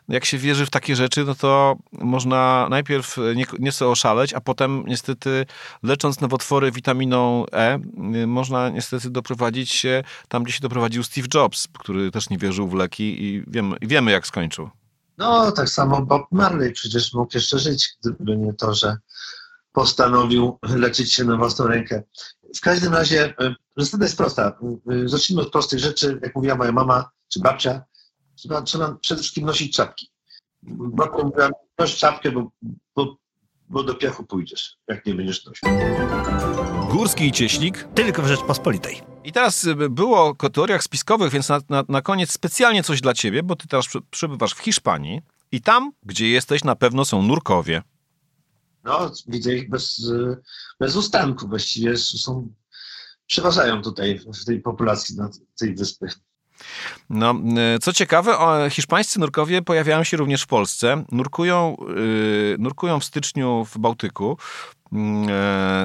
jak 0.09 0.25
się 0.25 0.37
wierzy 0.37 0.65
w 0.65 0.69
takie 0.69 0.95
rzeczy, 0.95 1.23
no 1.25 1.35
to 1.35 1.75
można 1.91 2.67
najpierw 2.69 3.17
nieco 3.59 3.91
oszaleć, 3.91 4.33
a 4.33 4.41
potem 4.41 4.83
niestety 4.87 5.45
lecząc 5.83 6.21
nowotwory 6.21 6.71
witaminą 6.71 7.45
E, 7.53 7.79
można 8.27 8.69
niestety 8.69 9.09
doprowadzić 9.09 9.71
się 9.71 10.03
tam, 10.27 10.43
gdzie 10.43 10.53
się 10.53 10.61
doprowadził 10.61 11.03
Steve 11.03 11.27
Jobs, 11.33 11.67
który 11.79 12.11
też 12.11 12.29
nie 12.29 12.37
wierzył 12.37 12.67
w 12.67 12.73
leki 12.73 13.23
i 13.23 13.43
wiemy, 13.47 13.77
wiemy 13.81 14.11
jak 14.11 14.27
skończył. 14.27 14.69
No, 15.17 15.51
tak 15.51 15.69
samo 15.69 16.01
Bob 16.01 16.31
Marley 16.31 16.73
przecież 16.73 17.13
mógł 17.13 17.31
jeszcze 17.33 17.59
żyć, 17.59 17.89
gdyby 18.01 18.37
nie 18.37 18.53
to, 18.53 18.73
że 18.73 18.97
postanowił 19.77 20.59
leczyć 20.63 21.13
się 21.13 21.23
na 21.23 21.37
własną 21.37 21.67
rękę. 21.67 22.03
W 22.55 22.61
każdym 22.61 22.93
razie 22.93 23.33
e, 23.39 23.55
zasada 23.77 24.05
jest 24.05 24.17
prosta. 24.17 24.59
E, 24.91 25.09
zacznijmy 25.09 25.41
od 25.41 25.51
prostych 25.51 25.79
rzeczy. 25.79 26.19
Jak 26.23 26.35
mówiła 26.35 26.55
moja 26.55 26.71
mama 26.71 27.09
czy 27.27 27.39
babcia, 27.39 27.83
trzeba, 28.35 28.61
trzeba 28.61 28.95
przede 29.01 29.21
wszystkim 29.21 29.45
nosić 29.45 29.75
czapki. 29.75 30.09
Babcia 30.63 31.23
mówiła, 31.23 31.49
noś 31.79 31.95
czapkę, 31.95 32.31
bo, 32.31 32.51
bo, 32.95 33.17
bo 33.69 33.83
do 33.83 33.95
piachu 33.95 34.25
pójdziesz, 34.25 34.77
jak 34.87 35.05
nie 35.05 35.15
będziesz 35.15 35.45
nosił. 35.45 35.69
Górski 36.91 37.27
i 37.27 37.31
Cieślik 37.31 37.87
tylko 37.95 38.21
w 38.21 38.27
Rzeczpospolitej. 38.27 39.01
I 39.23 39.31
teraz 39.31 39.67
e, 39.67 39.89
było 39.89 40.35
o 40.39 40.49
teoriach 40.49 40.83
spiskowych, 40.83 41.31
więc 41.31 41.49
na, 41.49 41.59
na, 41.69 41.83
na 41.89 42.01
koniec 42.01 42.31
specjalnie 42.31 42.83
coś 42.83 43.01
dla 43.01 43.13
ciebie, 43.13 43.43
bo 43.43 43.55
ty 43.55 43.67
teraz 43.67 43.85
przebywasz 44.11 44.53
w 44.53 44.59
Hiszpanii 44.59 45.21
i 45.51 45.61
tam, 45.61 45.91
gdzie 46.03 46.29
jesteś, 46.29 46.63
na 46.63 46.75
pewno 46.75 47.05
są 47.05 47.21
nurkowie. 47.21 47.81
No, 48.83 49.11
widzę 49.27 49.55
ich 49.55 49.69
bez, 49.69 50.11
bez 50.79 50.95
ustanku 50.95 51.47
właściwie. 51.47 51.97
Są, 51.97 52.53
przeważają 53.27 53.81
tutaj 53.81 54.19
w 54.19 54.45
tej 54.45 54.61
populacji 54.61 55.15
na 55.15 55.29
tej 55.59 55.75
wyspy. 55.75 56.07
No, 57.09 57.35
e, 57.75 57.79
co 57.79 57.93
ciekawe, 57.93 58.37
hiszpańscy 58.69 59.19
nurkowie 59.19 59.61
pojawiają 59.61 60.03
się 60.03 60.17
również 60.17 60.41
w 60.41 60.47
Polsce. 60.47 61.03
Nurkują, 61.11 61.77
yy, 61.95 62.55
nurkują 62.59 62.99
w 62.99 63.05
styczniu 63.05 63.65
w 63.65 63.77
Bałtyku. 63.77 64.37
Yy, 64.91 64.99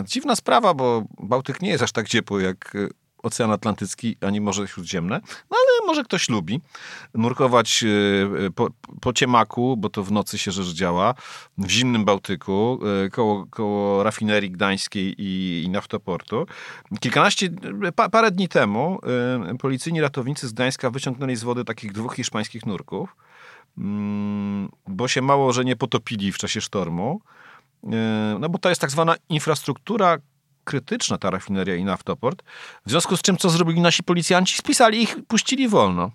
dziwna 0.04 0.36
sprawa, 0.36 0.74
bo 0.74 1.04
Bałtyk 1.18 1.62
nie 1.62 1.70
jest 1.70 1.82
aż 1.82 1.92
tak 1.92 2.08
ciepły 2.08 2.42
jak 2.42 2.76
Ocean 3.22 3.50
Atlantycki 3.50 4.16
ani 4.20 4.40
Morze 4.40 4.68
Śródziemne, 4.68 5.20
no 5.50 5.56
ale 5.56 5.86
może 5.86 6.04
ktoś 6.04 6.28
lubi 6.28 6.60
nurkować 7.14 7.84
e, 8.46 8.50
po, 8.50 8.68
po 9.00 9.12
ciemaku, 9.12 9.76
bo 9.76 9.88
to 9.88 10.02
w 10.02 10.12
nocy 10.12 10.38
się 10.38 10.50
rzecz 10.50 10.72
działa, 10.72 11.14
w 11.58 11.70
zimnym 11.70 12.04
Bałtyku, 12.04 12.80
e, 13.06 13.10
koło, 13.10 13.46
koło 13.46 14.02
rafinerii 14.02 14.50
gdańskiej 14.50 15.14
i, 15.18 15.62
i 15.64 15.68
naftoportu. 15.68 16.46
Kilkanaście, 17.00 17.48
pa, 17.96 18.08
parę 18.08 18.30
dni 18.30 18.48
temu 18.48 18.98
e, 19.50 19.58
policyjni 19.58 20.00
ratownicy 20.00 20.48
z 20.48 20.52
Gdańska 20.52 20.90
wyciągnęli 20.90 21.36
z 21.36 21.42
wody 21.42 21.64
takich 21.64 21.92
dwóch 21.92 22.16
hiszpańskich 22.16 22.66
nurków, 22.66 23.16
mm, 23.78 24.68
bo 24.88 25.08
się 25.08 25.22
mało, 25.22 25.52
że 25.52 25.64
nie 25.64 25.76
potopili 25.76 26.32
w 26.32 26.38
czasie 26.38 26.60
sztormu. 26.60 27.20
No 28.40 28.48
bo 28.48 28.58
to 28.58 28.68
jest 28.68 28.80
tak 28.80 28.90
zwana 28.90 29.14
infrastruktura 29.28 30.18
krytyczna 30.64 31.18
ta 31.18 31.30
rafineria 31.30 31.74
i 31.76 31.84
naftoport. 31.84 32.42
W 32.86 32.90
związku 32.90 33.16
z 33.16 33.22
czym, 33.22 33.36
co 33.36 33.50
zrobili 33.50 33.80
nasi 33.80 34.02
policjanci? 34.02 34.56
Spisali 34.58 35.02
ich, 35.02 35.16
puścili 35.28 35.68
wolno. 35.68 36.12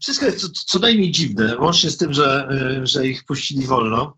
Wszystko 0.00 0.26
jest 0.26 0.40
co, 0.40 0.48
co 0.66 0.78
najmniej 0.78 1.10
dziwne, 1.10 1.58
łącznie 1.58 1.90
z 1.90 1.96
tym, 1.96 2.12
że, 2.12 2.48
y, 2.82 2.86
że 2.86 3.06
ich 3.06 3.24
puścili 3.24 3.66
wolno. 3.66 4.16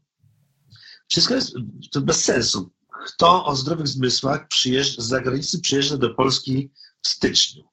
Wszystko 1.08 1.34
jest 1.34 1.54
to 1.92 2.00
bez 2.00 2.24
sensu. 2.24 2.70
Kto 3.06 3.44
o 3.44 3.56
zdrowych 3.56 3.88
zmysłach 3.88 4.48
przyjeżdża, 4.48 5.02
z 5.02 5.06
zagranicy 5.06 5.60
przyjeżdża 5.60 5.96
do 5.96 6.14
Polski 6.14 6.70
w 7.02 7.08
styczniu? 7.08 7.64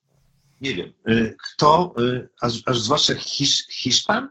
Nie 0.61 0.75
wiem. 0.75 0.93
Y, 1.09 1.35
kto, 1.43 1.93
y, 1.99 2.29
aż, 2.41 2.61
aż 2.65 2.79
zwłaszcza 2.79 3.15
Hisz, 3.15 3.67
Hiszpan, 3.71 4.29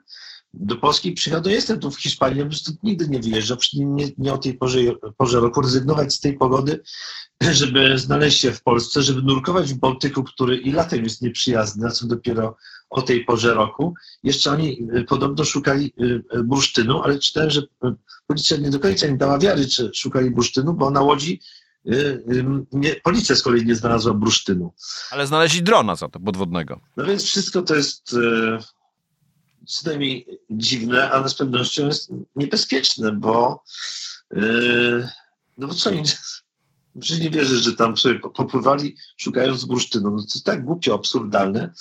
do 0.55 0.77
Polski 0.77 1.13
przyjechał, 1.13 1.43
jestem 1.47 1.81
tu 1.81 1.91
w 1.91 2.01
Hiszpanii, 2.01 2.39
ja 2.39 2.45
bym 2.45 2.59
nigdy 2.83 3.09
nie 3.09 3.21
wyjeżdżał, 3.21 3.59
nie, 3.75 4.09
nie 4.19 4.33
o 4.33 4.39
tej 4.39 4.55
porze, 4.55 4.79
porze 5.17 5.41
roku, 5.41 5.63
rezygnować 5.63 6.15
z 6.15 6.21
tej 6.21 6.39
pogody, 6.39 6.83
żeby 7.61 7.99
znaleźć 7.99 8.41
się 8.41 8.53
w 8.53 8.63
Polsce, 8.63 9.03
żeby 9.03 9.23
nurkować 9.23 9.75
w 9.75 9.79
Bałtyku, 9.79 10.25
który 10.25 10.57
i 10.57 10.73
latem 10.73 11.05
jest 11.05 11.23
nieprzyjazny, 11.23 11.87
a 11.87 11.91
co 11.91 12.07
dopiero 12.07 12.57
o 12.91 13.03
tej 13.03 13.25
porze 13.25 13.55
roku. 13.55 13.95
Jeszcze 14.23 14.51
oni 14.51 14.89
y, 14.97 15.05
podobno 15.05 15.45
szukali 15.45 15.93
y, 16.01 16.23
y, 16.39 16.45
bursztynu, 16.45 17.03
ale 17.03 17.19
czytałem, 17.19 17.51
że 17.51 17.63
policja 18.27 18.57
nie 18.57 18.71
do 18.71 18.81
końca 18.81 19.07
im 19.07 19.19
dała 19.19 19.39
wiary, 19.39 19.67
czy 19.67 19.91
szukali 19.95 20.31
bursztynu, 20.31 20.75
bo 20.75 20.91
na 20.91 21.01
łodzi 21.01 21.41
nie, 22.73 22.95
policja 23.05 23.37
z 23.37 23.43
kolei 23.43 23.67
nie 23.67 23.75
znalazła 23.75 24.15
bursztynu. 24.15 24.73
Ale 25.11 25.27
znaleźli 25.27 25.63
drona 25.63 25.97
za 25.97 26.09
to 26.09 26.21
podwodnego. 26.21 26.81
No 26.97 27.05
więc 27.05 27.25
wszystko 27.25 27.63
to 27.63 27.75
jest 27.75 28.17
co 29.67 29.91
najmniej 29.91 30.41
dziwne, 30.51 31.11
ale 31.11 31.29
z 31.29 31.35
pewnością 31.35 31.87
jest 31.87 32.13
niebezpieczne, 32.37 33.13
bo 33.13 33.65
y, 34.37 35.09
no 35.59 35.67
bo 35.67 35.75
co 35.75 35.91
przecież 37.01 37.21
nie 37.21 37.31
wierzę, 37.31 37.57
że 37.57 37.73
tam 37.73 37.97
sobie 37.97 38.19
popływali 38.19 38.97
szukając 39.17 39.65
bursztynu. 39.65 40.11
No 40.11 40.17
to 40.17 40.25
jest 40.35 40.47
tak 40.47 40.65
głupio, 40.65 40.95
absurdalne, 40.95 41.73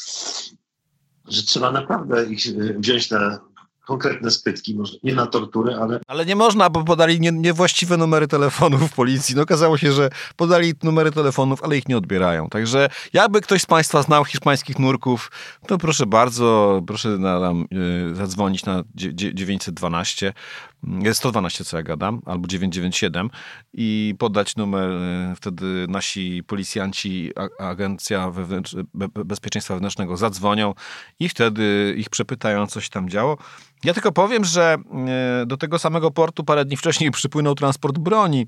że 1.28 1.44
trzeba 1.44 1.72
naprawdę 1.72 2.26
ich 2.26 2.46
y, 2.46 2.76
wziąć 2.80 3.10
na 3.10 3.51
konkretne 3.92 4.32
spytki, 4.32 4.76
może 4.76 4.94
nie 5.04 5.16
na 5.16 5.28
torturę, 5.28 5.78
ale 5.82 6.00
Ale 6.08 6.26
nie 6.26 6.36
można, 6.36 6.70
bo 6.70 6.84
podali 6.84 7.20
nie, 7.20 7.32
niewłaściwe 7.32 7.98
numery 7.98 8.28
telefonów 8.28 8.94
policji. 8.94 9.36
No 9.36 9.42
okazało 9.42 9.78
się, 9.78 9.92
że 9.92 10.10
podali 10.36 10.74
numery 10.84 11.12
telefonów, 11.12 11.64
ale 11.64 11.78
ich 11.78 11.88
nie 11.88 11.98
odbierają. 11.98 12.50
Także 12.50 12.90
jakby 13.14 13.42
ktoś 13.42 13.62
z 13.62 13.66
Państwa 13.66 14.02
znał 14.02 14.26
hiszpańskich 14.26 14.80
nurków, 14.80 15.32
to 15.68 15.78
proszę 15.78 16.06
bardzo, 16.06 16.82
proszę 16.88 17.10
na, 17.10 17.40
nam, 17.40 17.66
y, 18.12 18.16
zadzwonić 18.16 18.66
na 18.66 18.84
dzie- 18.96 19.14
dzie- 19.16 19.34
912, 19.36 20.26
jest 20.26 20.71
112 21.13 21.65
co 21.65 21.78
ja 21.78 21.84
gadam, 21.84 22.22
albo 22.26 22.48
997 22.48 23.30
i 23.74 24.15
podać 24.20 24.56
numer, 24.56 24.91
y, 24.91 25.36
wtedy 25.36 25.86
nasi 25.89 26.44
policjanci, 26.48 27.32
agencja 27.60 28.32
wewnętrz, 28.32 28.76
be, 28.94 29.08
be- 29.08 29.26
bezpieczeństwa 29.26 29.74
wewnętrznego 29.74 30.17
zadzwonią 30.17 30.74
i 31.20 31.30
wtedy 31.30 31.96
ich 31.98 32.10
przepytają, 32.10 32.67
co 32.67 32.82
się 32.82 32.89
tam 32.89 33.10
działo. 33.10 33.38
Ja 33.84 33.94
tylko 33.94 34.12
powiem, 34.12 34.46
że 34.46 34.78
e, 35.08 35.46
do 35.46 35.58
tego 35.58 35.80
samego 35.80 36.12
portu 36.12 36.44
parę 36.44 36.65
dni 36.65 36.78
wcześniej 36.78 37.12
przypłynął 37.12 37.56
transport 37.56 37.98
broni, 37.98 38.48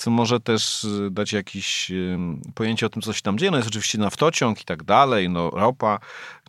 co 0.00 0.10
może 0.10 0.40
też 0.40 0.84
e, 0.84 1.10
dać 1.10 1.32
jakieś 1.32 1.92
pojęcie 2.54 2.86
o 2.86 2.88
tym, 2.88 3.02
co 3.02 3.12
się 3.12 3.22
tam 3.22 3.38
dzieje. 3.38 3.50
No 3.50 3.56
jest 3.56 3.68
oczywiście 3.68 3.98
naftociąg 3.98 4.60
i 4.60 4.64
tak 4.64 4.82
dalej, 4.84 5.30
no 5.30 5.50
ropa, 5.50 5.98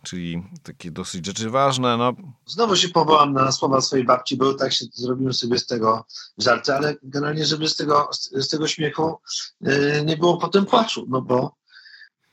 czyli 0.02 0.42
takie 0.62 0.90
dosyć 0.90 1.26
rzeczy 1.26 1.50
ważne. 1.50 1.96
No, 1.96 2.12
Znowu 2.46 2.76
się 2.76 2.88
powołam 2.88 3.32
na 3.32 3.52
słowa 3.52 3.80
swojej 3.80 4.04
babci, 4.04 4.36
bo 4.36 4.54
tak 4.54 4.72
się 4.72 4.84
zrobiłem 4.94 5.32
sobie 5.34 5.58
z 5.58 5.66
tego 5.66 6.06
żarty, 6.38 6.74
ale 6.74 6.96
generalnie, 7.02 7.46
żeby 7.46 7.68
z 7.68 7.76
tego, 7.76 8.08
z, 8.12 8.48
tego 8.48 8.66
śmiechu 8.66 9.18
e, 9.64 10.04
nie 10.04 10.16
było 10.16 10.36
potem 10.36 10.66
płaczu, 10.66 11.06
no 11.08 11.22
bo 11.22 11.56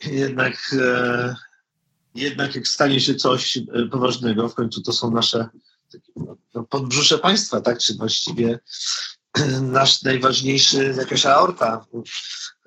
jednak, 0.05 0.75
e, 0.81 1.35
jednak 2.15 2.55
jak 2.55 2.67
stanie 2.67 2.99
się 2.99 3.15
coś 3.15 3.57
e, 3.57 3.63
poważnego, 3.91 4.49
w 4.49 4.55
końcu 4.55 4.81
to 4.81 4.93
są 4.93 5.11
nasze 5.11 5.49
no, 6.53 6.63
podbrzusze 6.63 7.17
państwa, 7.17 7.61
tak, 7.61 7.79
czy 7.79 7.95
właściwie 7.95 8.59
nasz 9.61 10.03
najważniejszy, 10.03 10.95
jakaś 10.97 11.25
aorta 11.25 11.85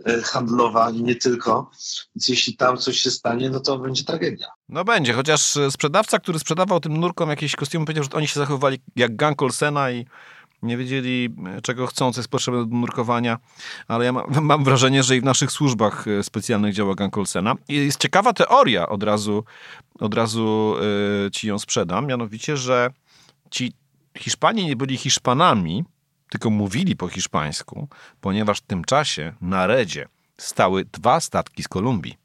e, 0.06 0.22
handlowa 0.22 0.90
i 0.90 1.02
nie 1.02 1.14
tylko, 1.14 1.70
więc 2.14 2.28
jeśli 2.28 2.56
tam 2.56 2.76
coś 2.76 2.98
się 2.98 3.10
stanie, 3.10 3.50
no 3.50 3.60
to 3.60 3.78
będzie 3.78 4.04
tragedia. 4.04 4.46
no 4.68 4.84
będzie, 4.84 5.12
chociaż 5.12 5.56
e, 5.56 5.70
sprzedawca, 5.70 6.18
który 6.18 6.38
sprzedawał 6.38 6.80
tym 6.80 7.00
nurkom 7.00 7.30
jakieś 7.30 7.56
kostiumy, 7.56 7.86
powiedział, 7.86 8.04
że 8.04 8.10
oni 8.12 8.28
się 8.28 8.40
zachowywali 8.40 8.78
jak 8.96 9.16
gang 9.16 9.42
Olsena 9.42 9.90
i 9.90 10.06
nie 10.62 10.76
wiedzieli, 10.76 11.34
e, 11.46 11.62
czego 11.62 11.86
chcą, 11.86 12.12
co 12.12 12.20
jest 12.20 12.30
potrzebne 12.30 12.66
do 12.66 12.76
nurkowania, 12.76 13.38
ale 13.88 14.04
ja 14.04 14.12
mam, 14.12 14.26
mam 14.44 14.64
wrażenie, 14.64 15.02
że 15.02 15.16
i 15.16 15.20
w 15.20 15.24
naszych 15.24 15.52
służbach 15.52 16.04
specjalnych 16.22 16.74
działa 16.74 16.94
gang 16.94 17.18
Olsena. 17.18 17.54
I 17.68 17.74
jest 17.74 18.00
ciekawa 18.00 18.32
teoria, 18.32 18.88
od 18.88 19.02
razu, 19.02 19.44
od 20.00 20.14
razu 20.14 20.74
e, 21.26 21.30
ci 21.30 21.48
ją 21.48 21.58
sprzedam, 21.58 22.06
mianowicie, 22.06 22.56
że 22.56 22.90
ci 23.50 23.72
Hiszpanie 24.18 24.66
nie 24.66 24.76
byli 24.76 24.96
Hiszpanami, 24.96 25.84
tylko 26.32 26.50
mówili 26.50 26.96
po 26.96 27.08
hiszpańsku, 27.08 27.88
ponieważ 28.20 28.58
w 28.58 28.66
tym 28.66 28.84
czasie 28.84 29.34
na 29.40 29.66
Redzie 29.66 30.08
stały 30.38 30.84
dwa 30.84 31.20
statki 31.20 31.62
z 31.62 31.68
Kolumbii. 31.68 32.18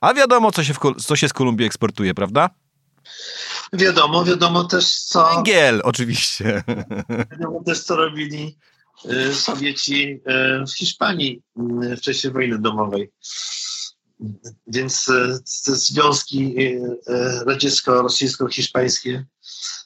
A 0.00 0.14
wiadomo, 0.14 0.52
co 0.52 0.64
się, 0.64 0.74
w, 0.74 0.78
co 1.06 1.16
się 1.16 1.28
z 1.28 1.32
Kolumbii 1.32 1.66
eksportuje, 1.66 2.14
prawda? 2.14 2.50
Wiadomo, 3.72 4.24
wiadomo 4.24 4.64
też 4.64 4.94
co... 4.94 5.34
Węgiel, 5.34 5.80
oczywiście. 5.84 6.62
Wiadomo 7.30 7.62
też, 7.66 7.80
co 7.80 7.96
robili 7.96 8.58
y, 9.04 9.34
Sowieci 9.34 10.04
y, 10.04 10.66
w 10.66 10.72
Hiszpanii 10.78 11.42
y, 11.82 11.96
w 11.96 12.00
czasie 12.00 12.30
wojny 12.30 12.58
domowej. 12.58 13.10
Więc 14.66 15.06
te 15.64 15.76
związki 15.76 16.54
radziecko-rosyjsko-hiszpańskie 17.46 19.24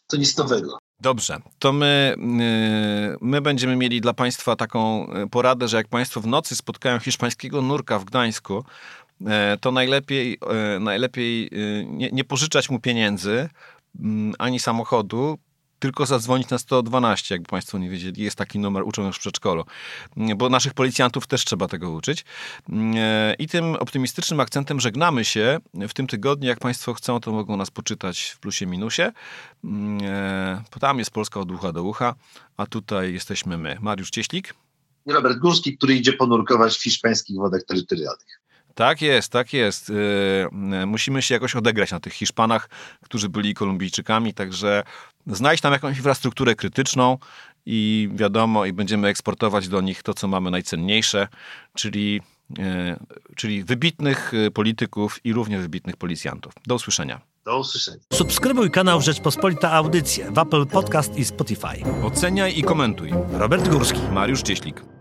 to 0.07 0.17
nic 0.17 0.37
nowego. 0.37 0.79
Dobrze, 1.01 1.39
to 1.59 1.73
my, 1.73 2.15
yy, 2.19 3.17
my 3.21 3.41
będziemy 3.41 3.77
mieli 3.77 4.01
dla 4.01 4.13
Państwa 4.13 4.57
taką 4.57 5.07
yy, 5.15 5.29
poradę, 5.29 5.69
że 5.69 5.77
jak 5.77 5.89
Państwo 5.89 6.21
w 6.21 6.27
nocy 6.27 6.57
spotkają 6.57 6.99
hiszpańskiego 6.99 7.63
nurka 7.63 7.99
w 7.99 8.05
Gdańsku, 8.05 8.65
yy, 9.21 9.29
to 9.61 9.73
najlepiej, 9.73 10.39
najlepiej 10.81 11.51
nie, 11.87 12.11
nie 12.11 12.25
pożyczać 12.25 12.71
mu 12.71 12.81
pieniędzy 12.81 13.49
yy, 13.95 14.05
ani 14.39 14.61
samochodu, 14.61 15.39
tylko 15.81 16.07
zadzwonić 16.07 16.49
na 16.49 16.59
112, 16.59 17.35
jakby 17.35 17.49
Państwo 17.49 17.79
nie 17.79 17.91
wiedzieli. 17.91 18.23
Jest 18.23 18.37
taki 18.37 18.59
numer, 18.59 18.83
uczą 18.83 19.07
już 19.07 19.17
w 19.17 19.21
przedszkolu. 19.21 19.65
Bo 20.37 20.49
naszych 20.49 20.75
policjantów 20.75 21.27
też 21.27 21.45
trzeba 21.45 21.69
tego 21.69 21.91
uczyć. 21.91 22.25
I 23.39 23.49
tym 23.49 23.75
optymistycznym 23.75 24.41
akcentem 24.41 24.81
żegnamy 24.81 25.25
się. 25.25 25.59
W 25.75 25.93
tym 25.93 26.07
tygodniu, 26.07 26.49
jak 26.49 26.59
Państwo 26.59 26.95
chcą, 26.95 27.21
to 27.21 27.33
mogą 27.33 27.57
nas 27.57 27.71
poczytać 27.71 28.21
w 28.21 28.39
plusie 28.39 28.67
minusie. 28.67 29.03
Tam 30.81 30.99
jest 30.99 31.11
Polska 31.11 31.41
od 31.41 31.51
ucha 31.51 31.73
do 31.73 31.83
ucha, 31.83 32.15
a 32.57 32.67
tutaj 32.67 33.13
jesteśmy 33.13 33.59
my. 33.59 33.79
Mariusz 33.81 34.11
Cieślik. 34.11 34.55
Robert 35.07 35.39
Górski, 35.39 35.77
który 35.77 35.95
idzie 35.95 36.13
ponurkować 36.13 36.77
w 36.77 36.83
hiszpańskich 36.83 37.37
wodach 37.37 37.63
terytorialnych. 37.63 38.40
Tak 38.75 39.03
jest, 39.03 39.33
tak 39.33 39.53
jest. 39.53 39.93
E, 40.83 40.87
Musimy 40.87 41.23
się 41.23 41.35
jakoś 41.35 41.57
odegrać 41.57 41.91
na 41.91 42.01
tych 42.01 42.13
Hiszpanach, 42.13 42.69
którzy 43.03 43.29
byli 43.29 43.55
Kolumbijczykami, 43.55 44.35
także 44.35 44.83
znajdź 45.27 45.61
tam 45.61 45.73
jakąś 45.73 45.97
infrastrukturę 45.97 46.55
krytyczną 46.55 47.19
i 47.67 48.09
wiadomo, 48.15 48.67
i 48.67 48.73
będziemy 48.73 49.09
eksportować 49.09 49.69
do 49.69 49.81
nich 49.81 50.03
to, 50.03 50.15
co 50.15 50.29
mamy 50.29 50.51
najcenniejsze, 50.51 51.29
czyli, 51.75 52.21
e, 52.59 52.97
czyli 53.37 53.65
wybitnych 53.65 54.33
polityków 54.55 55.21
i 55.25 55.33
równie 55.33 55.59
wybitnych 55.59 55.97
policjantów. 55.97 56.53
Do 56.67 56.75
usłyszenia. 56.75 57.21
Do 57.45 57.59
usłyszenia. 57.59 57.99
Subskrybuj 58.13 58.71
kanał 58.71 59.01
Rzeczpospolita 59.01 59.73
Audycje 59.73 60.31
w 60.31 60.39
Apple 60.39 60.67
Podcast 60.67 61.17
i 61.17 61.25
Spotify. 61.25 61.85
Oceniaj 62.05 62.59
i 62.59 62.63
komentuj. 62.63 63.11
Robert 63.33 63.69
Górski. 63.69 64.01
Mariusz 64.13 64.43
Cieślik. 64.43 65.00